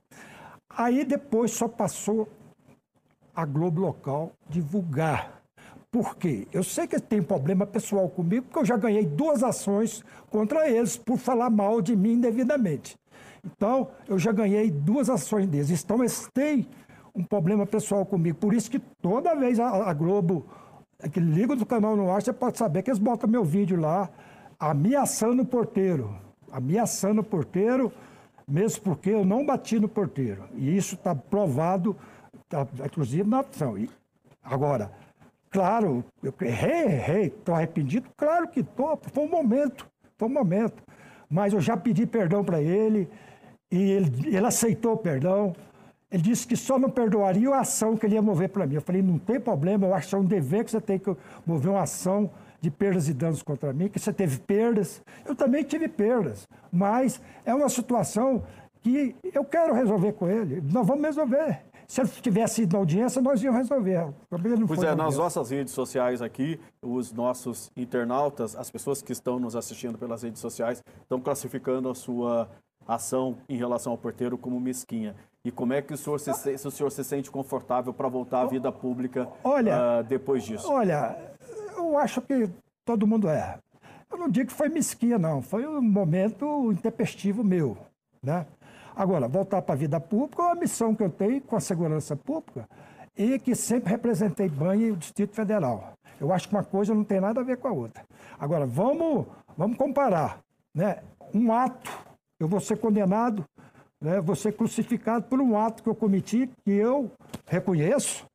Aí 0.77 1.05
depois 1.05 1.53
só 1.53 1.67
passou 1.67 2.29
a 3.35 3.45
Globo 3.47 3.81
Local 3.81 4.33
divulgar. 4.49 5.43
Por 5.91 6.17
quê? 6.17 6.47
Eu 6.53 6.63
sei 6.63 6.87
que 6.87 7.01
tem 7.01 7.23
problema 7.23 7.67
pessoal 7.67 8.11
comigo, 8.11 8.45
porque 8.45 8.59
eu 8.59 8.65
já 8.65 8.77
ganhei 8.77 9.07
duas 9.07 9.43
ações 9.43 10.05
contra 10.29 10.69
eles 10.69 10.99
por 10.99 11.17
falar 11.17 11.49
mal 11.49 11.81
de 11.81 11.97
mim 11.97 12.15
indevidamente. 12.15 12.97
Então, 13.43 13.89
eu 14.07 14.19
já 14.19 14.33
ganhei 14.33 14.71
duas 14.71 15.09
ações 15.09 15.47
deles. 15.47 15.71
Então, 15.71 16.01
eles 16.01 16.29
têm 16.35 16.69
um 17.15 17.25
problema 17.25 17.65
pessoal 17.65 18.05
comigo. 18.05 18.37
Por 18.37 18.53
isso 18.53 18.71
que 18.71 18.79
toda 19.01 19.35
vez 19.35 19.59
a, 19.59 19.89
a 19.89 19.95
Globo 19.95 20.45
é 20.99 21.09
que 21.09 21.21
liga 21.21 21.57
do 21.57 21.65
canal 21.65 21.97
no 21.97 22.11
ar, 22.11 22.21
você 22.21 22.33
pode 22.33 22.59
saber 22.59 22.83
que 22.83 22.91
eles 22.91 22.99
botam 22.99 23.31
meu 23.31 23.45
vídeo 23.45 23.81
lá 23.81 24.11
ameaçando 24.61 25.43
o 25.43 25.47
porteiro. 25.47 26.15
Ameaçando 26.53 27.23
o 27.23 27.25
porteiro 27.25 27.91
mesmo 28.49 28.83
porque 28.83 29.11
eu 29.11 29.25
não 29.25 29.45
bati 29.45 29.79
no 29.79 29.89
porteiro. 29.89 30.45
E 30.55 30.77
isso 30.77 30.95
está 30.95 31.15
provado, 31.15 31.97
tá, 32.49 32.67
inclusive 32.85 33.29
na 33.29 33.41
ação. 33.41 33.77
E, 33.77 33.91
agora, 34.43 34.91
claro, 35.51 36.05
eu 36.23 36.33
errei, 36.41 36.85
errei, 36.85 37.27
estou 37.27 37.55
arrependido? 37.55 38.09
Claro 38.17 38.49
que 38.49 38.61
estou, 38.61 38.99
foi 39.13 39.25
um 39.25 39.31
momento, 39.31 39.87
foi 40.17 40.29
um 40.29 40.33
momento. 40.33 40.83
Mas 41.29 41.53
eu 41.53 41.61
já 41.61 41.77
pedi 41.77 42.07
perdão 42.07 42.45
para 42.45 42.61
ele 42.63 43.09
e 43.71 43.91
ele, 43.91 44.37
ele 44.37 44.47
aceitou 44.47 44.93
o 44.93 44.99
perdão. 44.99 45.55
Ele 46.09 46.23
disse 46.23 46.47
que 46.47 46.57
só 46.57 46.79
não 46.79 46.89
perdoaria 46.89 47.51
a 47.51 47.61
ação 47.61 47.97
que 47.97 48.07
ele 48.07 48.15
ia 48.15 48.23
mover 48.23 48.49
para 48.49 48.65
mim. 48.65 48.77
Eu 48.77 48.81
falei, 48.81 49.03
não 49.03 49.19
tem 49.19 49.41
problema, 49.41 49.87
eu 49.87 49.95
acho 49.95 50.09
que 50.09 50.15
é 50.15 50.19
um 50.19 50.25
dever 50.25 50.65
que 50.65 50.71
você 50.71 50.81
tem 50.81 51.01
que 51.01 51.15
mover 51.45 51.73
uma 51.73 51.83
ação 51.83 52.31
de 52.67 52.71
perdas 52.71 53.09
e 53.09 53.15
danos 53.15 53.45
contra 53.45 53.73
mim, 53.73 53.89
que 53.89 53.99
você 53.99 54.13
teve 54.13 54.41
perdas. 54.41 55.01
Eu 55.25 55.37
também 55.37 55.63
tive 55.63 55.87
perdas, 55.87 56.49
mas 56.73 57.21
é 57.45 57.55
uma 57.55 57.69
situação 57.69 58.43
que 58.83 59.15
eu 59.33 59.45
quero 59.45 59.73
resolver 59.73 60.13
com 60.13 60.29
ele. 60.29 60.61
Nós 60.61 60.85
vamos 60.85 61.05
resolver. 61.05 61.63
Se 61.87 62.01
ele 62.01 62.09
tivesse 62.09 62.63
ido 62.63 62.73
na 62.73 62.81
audiência, 62.81 63.23
nós 63.23 63.41
íamos 63.41 63.59
resolver. 63.59 64.13
pois 64.67 64.83
é, 64.83 64.95
nas 64.97 65.17
nossas 65.17 65.51
redes 65.51 65.73
sociais 65.73 66.21
aqui, 66.21 66.59
os 66.83 67.13
nossos 67.13 67.71
internautas, 67.77 68.57
as 68.57 68.69
pessoas 68.69 69.01
que 69.01 69.13
estão 69.13 69.39
nos 69.39 69.55
assistindo 69.55 69.97
pelas 69.97 70.25
redes 70.25 70.41
sociais, 70.41 70.83
estão 71.03 71.21
classificando 71.21 71.89
a 71.89 71.95
sua 71.95 72.49
ação 72.89 73.39
em 73.49 73.57
relação 73.57 73.93
ao 73.93 73.99
porteiro 73.99 74.37
como 74.37 74.59
mesquinha. 74.59 75.15
E 75.45 75.53
como 75.53 75.73
é 75.73 75.81
que 75.81 75.95
o 75.95 75.97
senhor 75.97 76.19
se, 76.19 76.59
se 76.59 76.67
o 76.67 76.71
senhor 76.73 76.91
se 76.91 77.05
sente 77.05 77.31
confortável 77.31 77.95
para 77.95 78.09
voltar 78.09 78.43
à 78.43 78.47
vida 78.47 78.73
pública 78.73 79.29
olha, 79.45 80.01
uh, 80.01 80.03
depois 80.03 80.43
disso? 80.43 80.69
Olha, 80.69 81.17
eu 81.97 82.01
acho 82.01 82.21
que 82.21 82.51
todo 82.85 83.07
mundo 83.07 83.29
é. 83.29 83.59
Eu 84.11 84.19
não 84.19 84.29
digo 84.29 84.51
que 84.51 84.57
foi 84.57 84.69
mesquinha, 84.69 85.19
não. 85.19 85.43
Foi 85.43 85.67
um 85.67 85.83
momento 85.83 86.71
intempestivo 86.71 87.43
meu, 87.43 87.77
né? 88.23 88.47
Agora, 88.95 89.29
voltar 89.29 89.61
para 89.63 89.75
a 89.75 89.79
vida 89.79 90.01
pública 90.01 90.43
é 90.43 90.47
uma 90.47 90.55
missão 90.55 90.95
que 90.95 91.03
eu 91.03 91.11
tenho 91.11 91.41
com 91.41 91.57
a 91.57 91.61
segurança 91.61 92.17
pública 92.17 92.69
e 93.17 93.39
que 93.39 93.55
sempre 93.55 93.91
representei 93.91 94.49
bem 94.49 94.91
o 94.91 94.97
Distrito 94.97 95.35
Federal. 95.35 95.93
Eu 96.21 96.33
acho 96.33 96.49
que 96.49 96.55
uma 96.55 96.65
coisa 96.65 96.95
não 96.95 97.05
tem 97.05 97.21
nada 97.21 97.41
a 97.41 97.45
ver 97.45 97.59
com 97.59 97.69
a 97.69 97.73
outra. 97.73 98.05
Agora, 98.39 98.65
vamos, 98.65 99.27
vamos 99.57 99.77
comparar. 99.77 100.41
Né? 100.75 101.03
Um 101.35 101.53
ato, 101.53 101.91
eu 102.39 102.49
vou 102.49 102.61
ser 102.61 102.79
condenado, 102.79 103.45
né? 104.01 104.21
vou 104.21 104.37
ser 104.37 104.53
crucificado 104.53 105.27
por 105.27 105.41
um 105.41 105.59
ato 105.59 105.83
que 105.83 105.89
eu 105.89 105.95
cometi, 105.95 106.49
que 106.65 106.71
eu 106.71 107.11
reconheço, 107.47 108.27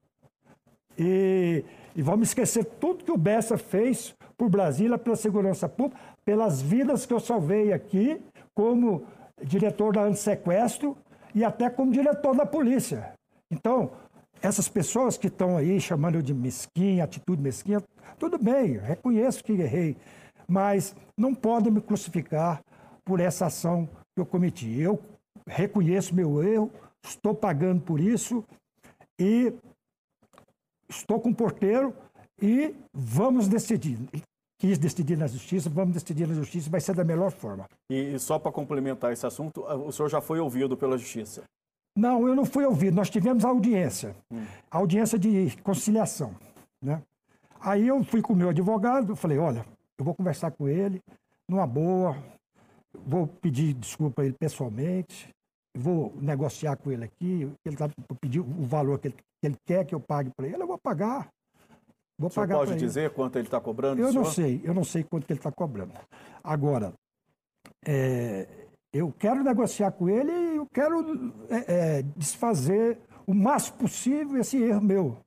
e, 0.98 1.64
e 1.96 2.02
vamos 2.02 2.30
esquecer 2.30 2.66
tudo 2.66 3.04
que 3.04 3.12
o 3.12 3.18
Bessa 3.18 3.58
fez 3.58 4.16
por 4.38 4.50
Brasília, 4.50 4.98
pela 4.98 5.16
segurança 5.16 5.68
pública, 5.68 6.00
pelas 6.26 6.62
vidas 6.62 7.06
que 7.06 7.14
eu 7.14 7.20
salvei 7.20 7.74
aqui, 7.74 8.22
como 8.54 9.04
diretor 9.44 9.94
da 9.94 10.04
antissequestro 10.04 10.98
e 11.34 11.44
até 11.44 11.70
como 11.70 11.92
diretor 11.92 12.36
da 12.36 12.46
polícia. 12.46 13.14
Então, 13.50 13.92
essas 14.42 14.68
pessoas 14.68 15.18
que 15.18 15.28
estão 15.28 15.58
aí 15.58 15.80
chamando 15.80 16.16
eu 16.16 16.22
de 16.22 16.34
mesquinha, 16.34 17.04
atitude 17.04 17.42
mesquinha, 17.42 17.82
tudo 18.18 18.38
bem, 18.38 18.78
reconheço 18.78 19.44
que 19.44 19.52
errei, 19.52 19.96
mas 20.48 20.96
não 21.18 21.34
podem 21.34 21.72
me 21.72 21.82
crucificar 21.82 22.62
por 23.04 23.20
essa 23.20 23.48
ação 23.48 23.88
que 24.16 24.22
eu 24.22 24.26
cometi. 24.26 24.80
Eu 24.80 25.00
reconheço 25.48 26.16
meu 26.16 26.42
erro, 26.44 26.72
estou 27.04 27.36
pagando 27.36 27.82
por 27.82 28.00
isso 28.00 28.44
e 29.20 29.54
estou 30.92 31.20
com 31.20 31.30
o 31.30 31.36
porteiro 31.36 31.94
e 32.40 32.76
vamos 32.94 33.48
decidir 33.48 33.98
quis 34.62 34.78
decidir 34.78 35.18
na 35.18 35.26
justiça, 35.26 35.72
vamos 35.72 35.96
decidir 35.96 36.28
na 36.28 36.36
justiça, 36.36 36.70
vai 36.70 36.80
ser 36.80 36.94
da 36.94 37.04
melhor 37.04 37.32
forma. 37.32 37.66
E, 37.90 38.14
e 38.14 38.20
só 38.20 38.38
para 38.38 38.52
complementar 38.52 39.12
esse 39.12 39.26
assunto, 39.26 39.64
o 39.64 39.92
senhor 39.92 40.08
já 40.08 40.22
foi 40.22 40.40
ouvido 40.40 40.78
pela 40.78 41.00
justiça? 41.00 41.44
Não, 41.98 42.28
eu 42.28 42.36
não 42.36 42.46
fui 42.46 42.64
ouvido. 42.64 42.96
Nós 42.96 43.10
tivemos 43.10 43.44
a 43.44 43.50
audiência, 43.50 44.16
hum. 44.32 44.46
a 44.70 44.78
audiência 44.78 45.18
de 45.18 45.58
conciliação, 45.64 46.36
né? 46.80 47.02
Aí 47.60 47.88
eu 47.88 48.04
fui 48.04 48.22
com 48.22 48.34
o 48.34 48.36
meu 48.36 48.50
advogado, 48.50 49.16
falei, 49.16 49.40
olha, 49.40 49.66
eu 49.98 50.06
vou 50.06 50.14
conversar 50.14 50.52
com 50.52 50.70
ele, 50.70 51.02
numa 51.50 51.66
boa, 51.66 52.16
vou 52.94 53.26
pedir 53.26 53.74
desculpa 53.74 54.22
a 54.22 54.26
ele 54.26 54.36
pessoalmente, 54.40 55.28
vou 55.76 56.14
negociar 56.18 56.76
com 56.76 56.92
ele 56.92 57.06
aqui, 57.06 57.52
ele 57.66 57.76
tá, 57.76 57.90
pedir 58.20 58.40
o 58.40 58.66
valor 58.66 59.00
que 59.00 59.08
ele, 59.08 59.16
que 59.16 59.48
ele 59.48 59.58
quer 59.66 59.86
que 59.86 59.96
eu 59.96 60.00
pague 60.00 60.32
para 60.36 60.48
ele, 60.48 60.62
eu 60.62 60.68
vou 60.68 60.78
pagar. 60.78 61.30
Vou 62.20 62.30
o 62.30 62.34
pagar 62.34 62.58
pode 62.58 62.76
dizer 62.76 63.06
ele. 63.06 63.10
quanto 63.10 63.38
ele 63.38 63.48
está 63.48 63.60
cobrando? 63.60 64.02
Eu 64.02 64.14
não 64.14 64.26
sei, 64.26 64.62
eu 64.64 64.74
não 64.74 64.84
sei 64.84 65.04
quanto 65.04 65.30
ele 65.30 65.40
está 65.40 65.52
cobrando. 65.52 65.94
Agora, 66.44 66.94
é, 67.86 68.48
eu 68.94 69.14
quero 69.18 69.44
negociar 69.44 69.92
com 69.92 70.10
ele 70.10 70.32
e 70.32 70.56
eu 70.58 70.68
quero 70.72 71.34
é, 71.50 71.66
é, 71.68 72.02
desfazer 72.16 73.00
o 73.26 73.34
máximo 73.34 73.78
possível 73.78 74.40
esse 74.40 74.62
erro 74.62 74.82
meu. 74.82 75.18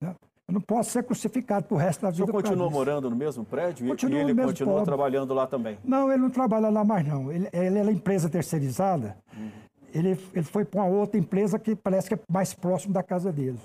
Né? 0.00 0.14
Eu 0.48 0.54
não 0.54 0.60
posso 0.60 0.90
ser 0.90 1.04
crucificado 1.04 1.66
pro 1.66 1.76
resto 1.76 2.02
da 2.02 2.10
vida. 2.10 2.24
O 2.24 2.26
senhor 2.26 2.42
continuou 2.42 2.70
morando 2.70 3.08
no 3.08 3.14
mesmo 3.14 3.44
prédio 3.44 3.86
e 3.86 3.90
ele 3.90 4.34
continua 4.34 4.72
pobre. 4.72 4.84
trabalhando 4.86 5.34
lá 5.34 5.46
também? 5.46 5.78
Não, 5.84 6.10
ele 6.10 6.22
não 6.22 6.30
trabalha 6.30 6.68
lá 6.68 6.82
mais 6.82 7.06
não. 7.06 7.30
Ele, 7.30 7.48
ele 7.52 7.78
é 7.78 7.92
empresa 7.92 8.28
terceirizada. 8.28 9.16
Uhum. 9.36 9.50
Ele, 9.92 10.18
ele 10.32 10.44
foi 10.44 10.64
para 10.64 10.82
uma 10.82 10.88
outra 10.88 11.18
empresa 11.18 11.58
que 11.58 11.74
parece 11.74 12.08
que 12.08 12.14
é 12.14 12.20
mais 12.30 12.54
próximo 12.54 12.92
da 12.92 13.02
casa 13.02 13.32
dele. 13.32 13.58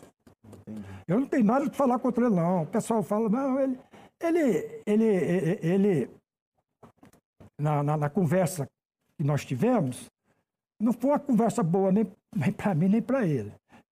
Entendi. 0.45 0.85
Eu 1.07 1.19
não 1.19 1.27
tenho 1.27 1.43
nada 1.43 1.69
de 1.69 1.75
falar 1.75 1.99
contra 1.99 2.25
ele, 2.25 2.35
não. 2.35 2.63
O 2.63 2.67
pessoal 2.67 3.03
fala, 3.03 3.29
não, 3.29 3.59
ele. 3.59 3.79
Ele. 4.21 4.81
Ele. 4.85 5.05
ele, 5.05 5.59
ele 5.61 6.09
na, 7.59 7.83
na, 7.83 7.97
na, 7.97 8.09
conversa 8.09 8.67
que 9.17 9.23
nós 9.23 9.45
tivemos, 9.45 10.09
não 10.79 10.91
foi 10.91 11.11
uma 11.11 11.19
conversa 11.19 11.63
boa 11.63 11.91
nem, 11.91 12.05
nem 12.35 12.51
para 12.51 12.75
mim, 12.75 12.89
nem 12.89 13.01
para 13.01 13.25
ele. 13.25 13.53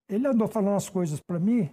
Ele 0.09 0.27
andou 0.27 0.47
falando 0.47 0.77
as 0.77 0.89
coisas 0.89 1.19
para 1.19 1.39
mim 1.39 1.69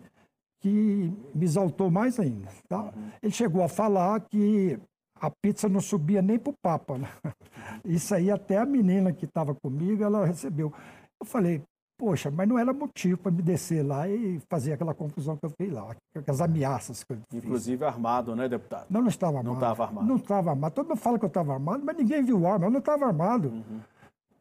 que 0.61 1.13
me 1.35 1.45
exaltou 1.45 1.91
mais 1.91 2.19
ainda. 2.19 2.49
Tá? 2.69 2.83
Uhum. 2.83 3.11
Ele 3.23 3.33
chegou 3.33 3.63
a 3.63 3.69
falar 3.69 4.21
que 4.21 4.79
a 5.21 5.31
pizza 5.31 5.69
não 5.69 5.81
subia 5.81 6.23
nem 6.23 6.39
para 6.39 6.51
o 6.51 6.57
Papa. 6.63 6.99
Né? 6.99 7.09
Isso 7.85 8.15
aí 8.15 8.31
até 8.31 8.59
a 8.59 8.67
menina 8.67 9.13
que 9.13 9.25
estava 9.25 9.55
comigo, 9.55 10.03
ela 10.03 10.27
recebeu. 10.27 10.73
Eu 11.21 11.27
falei, 11.27 11.63
Poxa, 11.99 12.31
mas 12.31 12.47
não 12.47 12.59
era 12.59 12.75
motivo 12.75 13.17
para 13.17 13.33
me 13.33 13.41
descer 13.41 13.83
lá 13.83 14.07
e 14.07 14.39
fazer 14.51 14.75
aquela 14.75 14.93
confusão 14.93 15.35
que 15.35 15.47
eu 15.47 15.51
fiz 15.51 15.73
lá, 15.73 15.97
aquelas 16.15 16.43
ameaças 16.43 17.03
que 17.03 17.15
eu 17.15 17.19
fiz. 17.31 17.43
Inclusive 17.43 17.83
armado, 17.87 18.37
né, 18.37 18.47
deputado? 18.47 18.87
Não, 18.91 19.01
não 19.01 19.09
estava 19.09 19.39
armado. 19.39 19.49
Não 19.49 19.55
estava 19.55 19.85
armado. 19.85 20.07
Não 20.07 20.17
estava 20.17 20.51
armado. 20.51 20.75
Todo 20.75 20.89
mundo 20.89 20.99
fala 20.99 21.19
que 21.19 21.25
eu 21.25 21.29
estava 21.29 21.55
armado, 21.55 21.83
mas 21.87 21.97
ninguém 21.97 22.23
viu 22.23 22.47
arma. 22.47 22.67
Eu 22.67 22.71
não 22.71 22.81
estava 22.81 23.07
armado. 23.07 23.49
Uhum. 23.49 23.81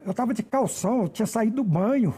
Eu 0.04 0.10
estava 0.10 0.34
de 0.34 0.42
calção, 0.42 1.02
eu 1.02 1.08
tinha 1.08 1.26
saído 1.26 1.56
do 1.56 1.64
banho. 1.64 2.14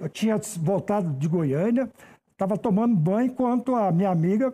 Eu 0.00 0.08
tinha 0.08 0.36
voltado 0.58 1.08
de 1.14 1.28
Goiânia, 1.28 1.88
estava 2.32 2.58
tomando 2.58 2.96
banho 2.96 3.28
enquanto 3.28 3.76
a 3.76 3.92
minha 3.92 4.10
amiga 4.10 4.52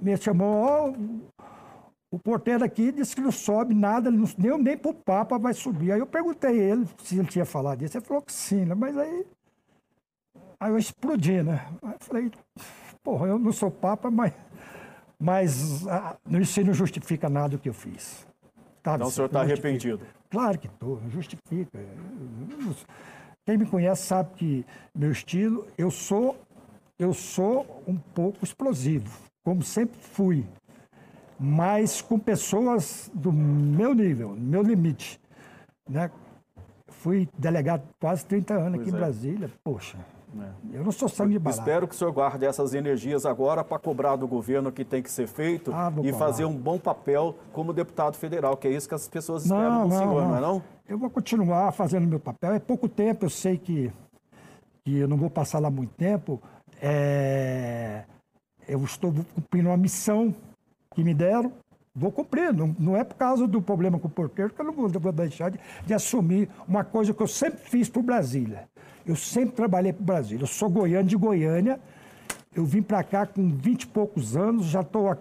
me 0.00 0.16
chamou, 0.16 0.64
oh, 0.64 1.39
o 2.10 2.18
porteiro 2.18 2.64
aqui 2.64 2.90
disse 2.90 3.14
que 3.14 3.20
não 3.20 3.30
sobe 3.30 3.72
nada, 3.72 4.10
não 4.10 4.24
deu 4.36 4.58
nem 4.58 4.76
pro 4.76 4.92
Papa 4.92 5.38
vai 5.38 5.54
subir. 5.54 5.92
Aí 5.92 6.00
eu 6.00 6.06
perguntei 6.06 6.50
a 6.50 6.72
ele 6.72 6.86
se 7.04 7.16
ele 7.16 7.28
tinha 7.28 7.44
falado 7.44 7.78
disso. 7.78 7.96
Ele 7.96 8.04
falou 8.04 8.22
que 8.22 8.32
sim, 8.32 8.64
né? 8.64 8.74
Mas 8.74 8.98
aí. 8.98 9.26
Aí 10.58 10.70
eu 10.70 10.78
explodi, 10.78 11.42
né? 11.42 11.66
Aí 11.82 11.92
eu 11.92 11.98
falei, 12.00 12.30
porra, 13.02 13.28
eu 13.28 13.38
não 13.38 13.52
sou 13.52 13.70
Papa, 13.70 14.10
mas. 14.10 14.32
Mas 15.22 15.86
ah, 15.86 16.16
isso 16.40 16.64
não 16.64 16.72
justifica 16.74 17.28
nada 17.28 17.54
o 17.54 17.58
que 17.58 17.68
eu 17.68 17.74
fiz. 17.74 18.26
Tá, 18.82 18.94
então 18.94 19.06
o 19.06 19.10
senhor 19.10 19.26
está 19.26 19.42
arrependido? 19.42 20.00
Claro 20.30 20.58
que 20.58 20.66
estou, 20.66 21.00
justifica. 21.10 21.78
Quem 23.44 23.58
me 23.58 23.66
conhece 23.66 24.06
sabe 24.06 24.34
que 24.34 24.66
meu 24.94 25.12
estilo, 25.12 25.66
eu 25.76 25.90
sou, 25.90 26.36
eu 26.98 27.12
sou 27.12 27.82
um 27.86 27.96
pouco 27.96 28.44
explosivo, 28.44 29.10
como 29.44 29.62
sempre 29.62 30.00
fui 30.00 30.46
mas 31.42 32.02
com 32.02 32.18
pessoas 32.18 33.10
do 33.14 33.32
meu 33.32 33.94
nível, 33.94 34.36
meu 34.36 34.62
limite. 34.62 35.18
Né? 35.88 36.10
Fui 36.88 37.26
delegado 37.38 37.82
quase 37.98 38.26
30 38.26 38.52
anos 38.52 38.74
pois 38.74 38.80
aqui 38.80 38.90
é. 38.90 38.92
em 38.92 38.96
Brasília. 38.96 39.50
Poxa, 39.64 39.96
é. 40.38 40.76
eu 40.76 40.84
não 40.84 40.92
sou 40.92 41.08
sangue 41.08 41.32
de 41.32 41.38
barato. 41.38 41.62
Espero 41.62 41.88
que 41.88 41.94
o 41.94 41.96
senhor 41.96 42.12
guarde 42.12 42.44
essas 42.44 42.74
energias 42.74 43.24
agora 43.24 43.64
para 43.64 43.78
cobrar 43.78 44.16
do 44.16 44.28
governo 44.28 44.68
o 44.68 44.72
que 44.72 44.84
tem 44.84 45.02
que 45.02 45.10
ser 45.10 45.26
feito 45.26 45.72
ah, 45.72 45.90
e 46.02 46.12
fazer 46.12 46.44
um 46.44 46.54
bom 46.54 46.78
papel 46.78 47.34
como 47.54 47.72
deputado 47.72 48.18
federal, 48.18 48.54
que 48.54 48.68
é 48.68 48.72
isso 48.72 48.86
que 48.86 48.94
as 48.94 49.08
pessoas 49.08 49.44
esperam 49.44 49.70
não, 49.70 49.82
do 49.84 49.88
não, 49.88 49.98
senhor, 49.98 50.20
não. 50.20 50.28
não 50.28 50.36
é 50.36 50.40
não? 50.42 50.62
Eu 50.86 50.98
vou 50.98 51.08
continuar 51.08 51.72
fazendo 51.72 52.06
meu 52.06 52.20
papel. 52.20 52.52
É 52.52 52.58
pouco 52.58 52.86
tempo, 52.86 53.24
eu 53.24 53.30
sei 53.30 53.56
que, 53.56 53.90
que 54.84 54.98
eu 54.98 55.08
não 55.08 55.16
vou 55.16 55.30
passar 55.30 55.58
lá 55.58 55.70
muito 55.70 55.94
tempo. 55.94 56.38
É... 56.82 58.04
Eu 58.68 58.84
estou 58.84 59.10
cumprindo 59.34 59.70
uma 59.70 59.76
missão 59.78 60.34
que 61.00 61.04
me 61.04 61.14
deram, 61.14 61.52
vou 61.94 62.12
cumprir. 62.12 62.52
Não, 62.52 62.74
não 62.78 62.96
é 62.96 63.02
por 63.02 63.16
causa 63.16 63.46
do 63.46 63.60
problema 63.60 63.98
com 63.98 64.06
o 64.06 64.10
porteiro 64.10 64.52
que 64.52 64.60
eu 64.60 64.64
não 64.64 64.72
vou, 64.72 64.88
vou 64.88 65.12
deixar 65.12 65.50
de, 65.50 65.58
de, 65.86 65.94
assumir 65.94 66.48
uma 66.68 66.84
coisa 66.84 67.14
que 67.14 67.22
eu 67.22 67.26
sempre 67.26 67.60
fiz 67.64 67.88
para 67.88 68.02
Brasília. 68.02 68.68
Eu 69.06 69.16
sempre 69.16 69.56
trabalhei 69.56 69.92
para 69.92 70.04
Brasília. 70.04 70.42
Eu 70.42 70.46
sou 70.46 70.68
goiano 70.68 71.08
de 71.08 71.16
Goiânia. 71.16 71.80
Eu 72.54 72.64
vim 72.64 72.82
para 72.82 73.02
cá 73.02 73.26
com 73.26 73.48
20 73.48 73.82
e 73.82 73.86
poucos 73.86 74.36
anos, 74.36 74.66
já 74.66 74.80
estou 74.80 75.08
há 75.08 75.16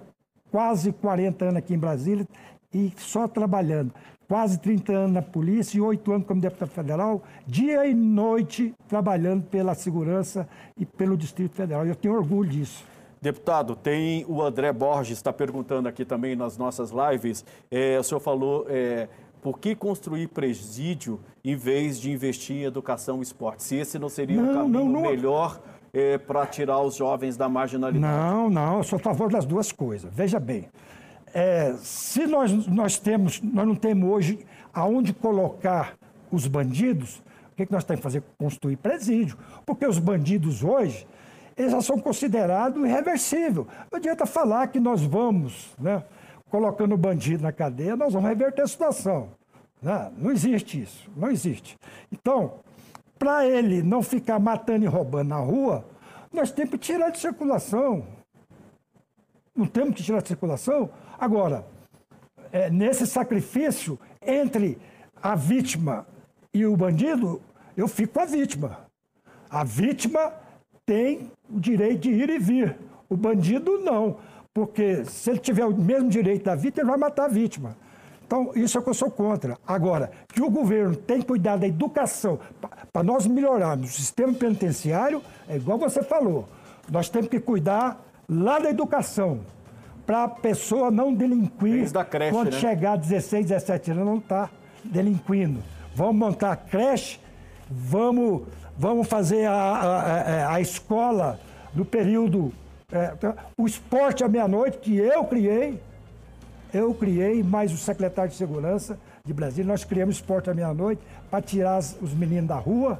quase 0.52 0.92
40 0.92 1.46
anos 1.46 1.58
aqui 1.58 1.76
em 1.76 1.78
Brasília 1.78 2.28
e 2.74 2.92
só 2.98 3.28
trabalhando. 3.28 3.94
Quase 4.28 4.60
30 4.60 4.92
anos 4.92 5.12
na 5.12 5.22
polícia 5.22 5.78
e 5.78 5.82
8 5.82 6.12
anos 6.12 6.28
como 6.28 6.42
deputado 6.42 6.70
federal, 6.70 7.24
dia 7.48 7.86
e 7.86 7.94
noite 7.94 8.74
trabalhando 8.88 9.44
pela 9.44 9.74
segurança 9.74 10.48
e 10.76 10.86
pelo 10.86 11.15
Distrito 11.15 11.56
Federal. 11.56 11.86
Eu 11.86 11.96
tenho 11.96 12.15
orgulho 12.15 12.50
disso. 12.50 12.84
Deputado, 13.22 13.76
tem 13.76 14.26
o 14.28 14.42
André 14.42 14.72
Borges, 14.72 15.18
está 15.18 15.34
perguntando 15.34 15.90
aqui 15.90 16.06
também 16.06 16.36
nas 16.36 16.58
nossas 16.58 16.92
lives. 16.92 17.44
É, 17.70 18.00
o 18.00 18.04
senhor 18.04 18.20
falou 18.20 18.66
é, 18.70 19.10
por 19.42 19.60
que 19.60 19.76
construir 19.76 20.28
presídio 20.28 21.20
em 21.44 21.56
vez 21.56 22.00
de 22.00 22.12
investir 22.12 22.58
em 22.58 22.64
educação 22.64 23.20
e 23.20 23.24
esporte? 23.24 23.64
Se 23.64 23.76
esse 23.76 24.00
não 24.00 24.10
seria 24.10 24.42
não, 24.42 24.50
um 24.50 24.54
caminho 24.54 24.86
não, 24.86 25.02
não... 25.02 25.02
melhor 25.02 25.62
é, 25.94 26.18
para 26.18 26.46
tirar 26.46 26.80
os 26.82 26.96
jovens 26.96 27.36
da 27.36 27.50
marginalidade? 27.50 28.02
Não, 28.02 28.50
não, 28.50 28.78
eu 28.78 28.84
sou 28.84 28.98
a 28.98 29.00
favor 29.00 29.32
das 29.32 29.46
duas 29.46 29.72
coisas. 29.72 30.10
Veja 30.14 30.40
bem, 30.40 30.70
é, 31.34 31.74
se 31.80 32.26
nós, 32.26 32.68
nós 32.68 32.98
temos, 32.98 33.42
nós 33.42 33.68
não 33.68 33.76
temos 33.76 34.10
hoje 34.10 34.40
aonde 34.74 35.14
colocar 35.14 35.96
os 36.32 36.48
bandidos, 36.48 37.22
o 37.52 37.56
que, 37.56 37.66
que 37.66 37.72
nós 37.72 37.84
temos 37.84 38.00
que 38.00 38.04
fazer? 38.04 38.24
Construir 38.38 38.78
presídio. 38.78 39.38
Porque 39.66 39.86
os 39.86 40.00
bandidos 40.00 40.64
hoje, 40.64 41.06
eles 41.60 41.74
já 41.74 41.82
são 41.82 42.00
considerados 42.00 42.82
irreversíveis. 42.82 43.67
Não 43.91 43.98
adianta 43.98 44.26
falar 44.26 44.67
que 44.67 44.80
nós 44.80 45.04
vamos, 45.04 45.76
né, 45.78 46.02
colocando 46.50 46.93
o 46.93 46.98
bandido 46.98 47.43
na 47.43 47.52
cadeia, 47.52 47.98
nós 47.98 48.13
vamos 48.13 48.30
reverter 48.30 48.62
a 48.62 48.67
situação. 48.67 49.32
Né? 49.82 50.10
Não 50.17 50.32
existe 50.32 50.82
isso, 50.82 51.12
não 51.17 51.30
existe. 51.30 51.78
Então, 52.10 52.54
para 53.19 53.45
ele 53.45 53.84
não 53.84 54.02
ficar 54.02 54.39
matando 54.39 54.86
e 54.86 54.88
roubando 54.88 55.28
na 55.28 55.38
rua, 55.38 55.86
nós 56.32 56.50
temos 56.50 56.72
que 56.72 56.78
tirar 56.78 57.10
de 57.10 57.19
circulação. 57.19 58.06
Não 59.54 59.65
temos 59.65 59.95
que 59.95 60.02
tirar 60.02 60.22
de 60.22 60.30
circulação? 60.30 60.89
Agora, 61.19 61.67
é, 62.54 62.69
nesse 62.69 63.06
sacrifício 63.06 64.00
entre 64.26 64.78
a 65.22 65.36
vítima 65.36 66.08
e 66.54 66.65
o 66.65 66.78
bandido, 66.78 67.41
eu 67.76 67.88
fico 67.89 68.13
com 68.13 68.22
a 68.22 68.26
vítima. 68.26 68.80
A 69.50 69.65
vítima 69.65 70.32
tem 70.89 71.32
o 71.47 71.60
direito 71.60 71.99
de 71.99 72.10
ir 72.10 72.32
e 72.32 72.39
vir. 72.39 72.75
O 73.08 73.15
bandido 73.15 73.78
não, 73.78 74.17
porque 74.52 75.06
se 75.06 75.30
ele 75.30 75.38
tiver 75.38 75.63
o 75.63 75.78
mesmo 75.78 76.10
direito 76.10 76.45
da 76.45 76.56
vítima, 76.56 76.82
ele 76.82 76.89
vai 76.89 76.97
matar 76.97 77.25
a 77.25 77.28
vítima. 77.28 77.78
Então, 78.25 78.52
isso 78.56 78.75
é 78.75 78.82
o 78.82 78.84
que 78.84 78.89
eu 78.89 78.95
sou 78.95 79.12
contra. 79.12 79.56
Agora, 79.67 80.10
que 80.34 80.41
o 80.41 80.49
governo 80.49 80.95
tem 80.95 81.19
que 81.19 81.28
cuidar 81.28 81.58
da 81.58 81.67
educação 81.67 82.39
para 82.91 83.04
nós 83.04 83.28
melhorarmos 83.28 83.91
o 83.91 83.93
sistema 83.93 84.34
penitenciário, 84.34 85.21
é 85.47 85.58
igual 85.58 85.78
você 85.78 86.02
falou. 86.02 86.47
Nós 86.91 87.08
temos 87.08 87.30
que 87.30 87.39
cuidar 87.39 88.04
lá 88.28 88.58
da 88.58 88.71
educação, 88.71 89.41
para 90.08 90.23
a 90.23 90.28
pessoa 90.28 90.89
não 90.89 91.13
delinquir 91.13 91.91
creche, 92.10 92.32
quando 92.32 92.52
né? 92.52 92.60
chegar 92.60 92.93
a 92.93 92.95
16, 92.95 93.45
17 93.45 93.91
anos, 93.91 94.06
não 94.06 94.17
está 94.17 94.49
delinquindo. 94.84 95.62
Vamos 95.93 96.15
montar 96.15 96.52
a 96.52 96.56
creche, 96.56 97.19
vamos, 97.69 98.41
vamos 98.80 99.08
fazer 99.08 99.46
a, 99.46 99.54
a, 99.54 100.54
a 100.56 100.62
escola 100.62 101.38
no 101.76 101.84
período. 101.84 102.54
É, 102.92 103.13
o 103.58 103.68
esporte 103.68 104.24
à 104.24 104.30
meia-noite, 104.30 104.78
que 104.78 104.96
eu 104.98 105.26
criei, 105.26 105.80
eu 106.74 106.94
criei, 106.94 107.44
mais 107.44 107.74
o 107.74 107.78
secretário 107.78 108.32
de 108.32 108.38
Segurança 108.38 108.98
de 109.26 109.34
Brasília, 109.34 109.70
nós 109.70 109.84
criamos 109.84 110.15
esporte 110.15 110.50
à 110.50 110.54
meia-noite 110.54 111.02
para 111.30 111.42
tirar 111.42 111.80
os 111.80 112.13
meninos 112.13 112.48
da 112.48 112.56
rua 112.56 113.00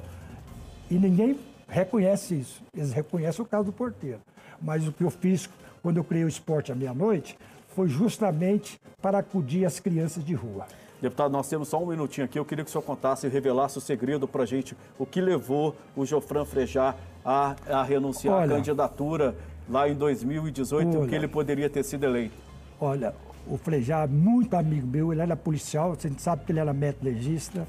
e 0.92 0.96
ninguém 0.96 1.40
reconhece 1.68 2.36
isso. 2.36 2.62
Eles 2.76 2.92
reconhecem 2.92 3.44
o 3.44 3.48
caso 3.48 3.66
do 3.66 3.72
porteiro. 3.72 4.20
Mas 4.62 4.86
o 4.86 4.92
que 4.92 5.04
eu 5.04 5.10
fiz 5.10 5.50
quando 5.82 5.98
eu 5.98 6.04
criei 6.04 6.26
o 6.26 6.28
esporte 6.28 6.74
à 6.74 6.76
meia-noite 6.76 7.38
foi 7.70 7.88
justamente 7.88 8.80
para 9.02 9.20
acudir 9.20 9.66
as 9.66 9.80
crianças 9.80 10.26
de 10.26 10.34
rua. 10.34 10.66
Deputado, 11.02 11.32
nós 11.32 11.48
temos 11.48 11.70
só 11.70 11.82
um 11.82 11.86
minutinho 11.86 12.26
aqui. 12.26 12.38
Eu 12.38 12.44
queria 12.44 12.64
que 12.64 12.70
o 12.70 12.72
senhor 12.72 12.84
contasse 12.84 13.26
e 13.26 13.30
revelasse 13.30 13.78
o 13.78 13.82
segredo 13.82 14.28
para 14.28 14.44
a 14.44 14.46
gente, 14.46 14.76
o 14.98 15.06
que 15.06 15.22
levou 15.22 15.76
o 15.96 16.06
Jofran 16.06 16.44
Frejá 16.44 16.96
a, 17.24 17.56
a 17.70 17.84
renunciar 17.84 18.36
olha, 18.36 18.54
à 18.54 18.58
candidatura 18.58 19.36
lá 19.70 19.88
em 19.88 19.96
2018 19.96 20.88
olha, 20.88 20.98
e 20.98 21.06
o 21.06 21.08
que 21.08 21.16
ele 21.16 21.28
poderia 21.28 21.70
ter 21.70 21.84
sido 21.84 22.04
eleito. 22.04 22.36
Olha, 22.82 23.14
o 23.48 23.58
Frejá, 23.58 24.08
muito 24.08 24.56
amigo 24.56 24.88
meu, 24.88 25.14
ele 25.14 25.22
era 25.22 25.36
policial, 25.36 25.96
a 25.98 26.08
gente 26.08 26.22
sabe 26.22 26.44
que 26.46 26.52
ele 26.52 26.60
era 26.60 26.74
metodologista, 26.74 27.68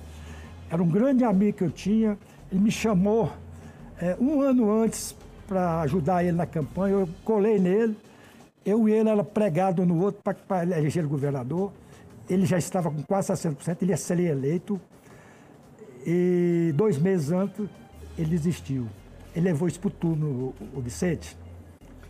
era 0.68 0.82
um 0.82 0.88
grande 0.88 1.24
amigo 1.24 1.58
que 1.58 1.64
eu 1.64 1.70
tinha, 1.70 2.18
ele 2.50 2.60
me 2.60 2.70
chamou 2.70 3.30
é, 4.00 4.16
um 4.20 4.40
ano 4.40 4.82
antes 4.82 5.14
para 5.46 5.80
ajudar 5.80 6.24
ele 6.24 6.36
na 6.36 6.46
campanha, 6.46 6.94
eu 6.94 7.08
colei 7.24 7.58
nele, 7.58 7.96
eu 8.64 8.88
e 8.88 8.92
ele 8.92 9.08
era 9.08 9.24
pregado 9.24 9.84
no 9.86 10.02
outro 10.02 10.22
para 10.46 10.62
eleger 10.62 11.04
o 11.04 11.08
governador, 11.08 11.72
ele 12.30 12.46
já 12.46 12.58
estava 12.58 12.90
com 12.90 13.02
quase 13.02 13.32
60%, 13.32 13.82
ele 13.82 13.92
ia 13.92 13.96
ser 13.96 14.18
eleito, 14.20 14.80
e 16.06 16.72
dois 16.74 16.96
meses 16.98 17.30
antes 17.30 17.68
ele 18.16 18.30
desistiu. 18.30 18.86
Ele 19.34 19.46
levou 19.46 19.68
isso 19.68 19.78
para 19.80 19.88
o 19.88 19.90
turno, 19.90 20.54
o 20.74 20.80
Vicente. 20.80 21.36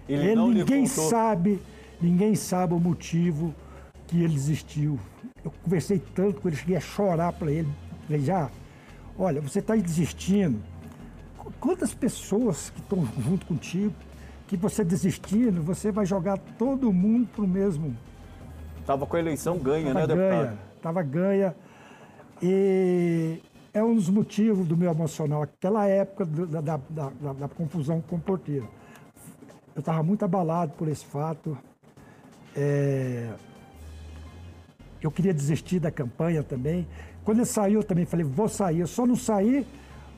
Ele, 0.08 0.28
ele 0.28 0.54
ninguém 0.54 0.86
sabe 0.86 1.60
Ninguém 2.00 2.34
sabe 2.34 2.72
o 2.72 2.80
motivo 2.80 3.54
que 4.06 4.22
ele 4.22 4.32
desistiu. 4.32 4.98
Eu 5.44 5.52
conversei 5.62 5.98
tanto 6.14 6.40
com 6.40 6.48
ele, 6.48 6.56
cheguei 6.56 6.76
a 6.76 6.80
chorar 6.80 7.32
para 7.32 7.52
ele. 7.52 7.68
Falei, 8.06 8.22
já, 8.22 8.50
olha, 9.18 9.40
você 9.40 9.58
está 9.58 9.76
desistindo. 9.76 10.58
Quantas 11.60 11.92
pessoas 11.92 12.70
que 12.70 12.80
estão 12.80 13.06
junto 13.22 13.44
contigo, 13.44 13.92
que 14.48 14.56
você 14.56 14.82
desistindo, 14.82 15.62
você 15.62 15.92
vai 15.92 16.06
jogar 16.06 16.38
todo 16.38 16.90
mundo 16.90 17.28
para 17.28 17.44
o 17.44 17.48
mesmo. 17.48 17.94
Estava 18.90 19.06
com 19.06 19.16
a 19.16 19.20
eleição 19.20 19.56
ganha, 19.56 19.94
Tava 19.94 20.00
né, 20.00 20.06
deputado? 20.08 20.42
Ganha, 20.42 20.58
estava 20.76 21.02
ganha. 21.04 21.56
E 22.42 23.40
é 23.72 23.84
um 23.84 23.94
dos 23.94 24.08
motivos 24.08 24.66
do 24.66 24.76
meu 24.76 24.90
emocional, 24.90 25.42
aquela 25.42 25.86
época 25.86 26.26
da, 26.26 26.60
da, 26.60 26.80
da, 26.90 27.32
da 27.34 27.48
confusão 27.48 28.00
com 28.00 28.16
o 28.16 28.20
porteiro. 28.20 28.68
Eu 29.76 29.78
estava 29.78 30.02
muito 30.02 30.24
abalado 30.24 30.72
por 30.72 30.88
esse 30.88 31.06
fato. 31.06 31.56
É... 32.56 33.28
Eu 35.00 35.12
queria 35.12 35.32
desistir 35.32 35.78
da 35.78 35.92
campanha 35.92 36.42
também. 36.42 36.84
Quando 37.24 37.38
ele 37.38 37.46
saiu, 37.46 37.78
eu 37.78 37.84
também 37.84 38.04
falei, 38.04 38.26
vou 38.26 38.48
sair. 38.48 38.80
Eu 38.80 38.88
só 38.88 39.06
não 39.06 39.14
saí 39.14 39.64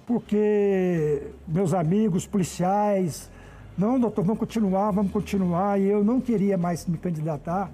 porque 0.07 1.31
meus 1.47 1.75
amigos 1.75 2.27
policiais, 2.27 3.31
não, 3.77 4.01
doutor, 4.01 4.25
vamos 4.25 4.41
continuar, 4.41 4.93
vamos 4.93 5.13
continuar. 5.13 5.79
E 5.79 5.89
eu 5.89 6.03
não 6.03 6.23
queria 6.23 6.57
mais 6.57 6.87
me 6.87 6.97
candidatar 6.97 7.71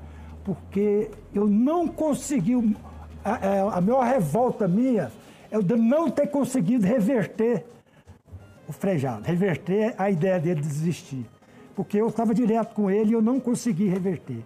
porque 0.49 1.11
eu 1.35 1.47
não 1.47 1.87
consegui. 1.87 2.75
A, 3.25 3.47
é, 3.47 3.61
a 3.61 3.81
maior 3.81 4.05
revolta 4.05 4.67
minha 4.67 5.13
é 5.51 5.59
de 5.59 5.77
não 5.77 6.11
ter 6.11 6.29
conseguido 6.29 6.87
reverter 6.87 7.67
o 8.67 8.73
Frejado, 8.73 9.25
reverter 9.25 9.95
a 9.99 10.11
ideia 10.11 10.41
dele 10.41 10.61
de 10.61 10.69
desistir 10.69 11.27
porque 11.79 11.97
eu 11.97 12.09
estava 12.09 12.35
direto 12.35 12.75
com 12.75 12.91
ele 12.91 13.11
e 13.11 13.13
eu 13.13 13.23
não 13.23 13.39
consegui 13.39 13.87
reverter. 13.87 14.43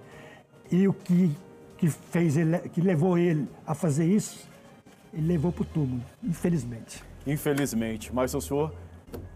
E 0.71 0.87
o 0.87 0.93
que, 0.93 1.35
que 1.79 1.88
fez 1.88 2.37
ele, 2.37 2.59
que 2.69 2.79
levou 2.79 3.17
ele 3.17 3.49
a 3.67 3.75
fazer 3.75 4.05
isso, 4.05 4.47
ele 5.15 5.29
levou 5.29 5.51
para 5.51 5.62
o 5.62 5.65
túmulo, 5.65 6.03
infelizmente. 6.23 7.03
Infelizmente, 7.27 8.15
mas 8.15 8.35
o 8.35 8.41
senhor 8.43 8.75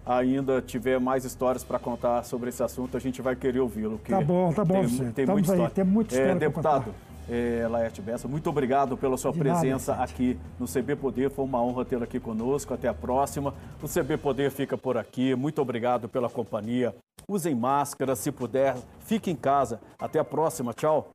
ainda 0.05 0.62
tiver 0.62 1.01
mais 1.01 1.25
histórias 1.25 1.65
para 1.65 1.79
contar 1.79 2.23
sobre 2.25 2.51
esse 2.51 2.62
assunto, 2.62 2.97
a 2.97 3.01
gente 3.01 3.21
vai 3.21 3.35
querer 3.35 3.61
ouvi-lo. 3.61 4.01
Tá 4.09 4.21
bom, 4.21 4.53
tá 4.53 4.65
bom, 4.65 4.87
tem, 4.87 5.12
tem 5.12 5.27
muita 5.27 5.53
história. 5.53 5.71
tem 5.71 5.85
muita 5.85 6.15
história 6.15 6.33
é, 6.33 6.35
Deputado, 6.35 6.95
é, 7.29 7.67
Laerte 7.69 8.01
Bessa, 8.01 8.29
muito 8.29 8.49
obrigado 8.49 8.97
pela 8.97 9.17
sua 9.17 9.33
De 9.33 9.39
presença 9.39 9.93
nada, 9.93 10.05
aqui 10.05 10.39
no 10.59 10.67
CB 10.67 10.97
Poder. 10.97 11.31
Foi 11.31 11.45
uma 11.45 11.61
honra 11.62 11.85
tê-lo 11.85 12.05
aqui 12.05 12.21
conosco. 12.21 12.73
Até 12.73 12.89
a 12.89 12.95
próxima. 12.95 13.53
O 13.83 13.89
CB 13.89 14.17
Poder 14.17 14.51
fica 14.51 14.79
por 14.79 14.97
aqui. 14.97 15.35
Muito 15.35 15.61
obrigado 15.61 16.09
pela 16.09 16.29
companhia. 16.29 16.95
Usem 17.29 17.55
máscara 17.55 18.15
se 18.15 18.31
puder. 18.31 18.77
Fique 19.01 19.31
em 19.31 19.37
casa. 19.37 19.81
Até 19.99 20.21
a 20.21 20.25
próxima. 20.25 20.73
Tchau. 20.73 21.11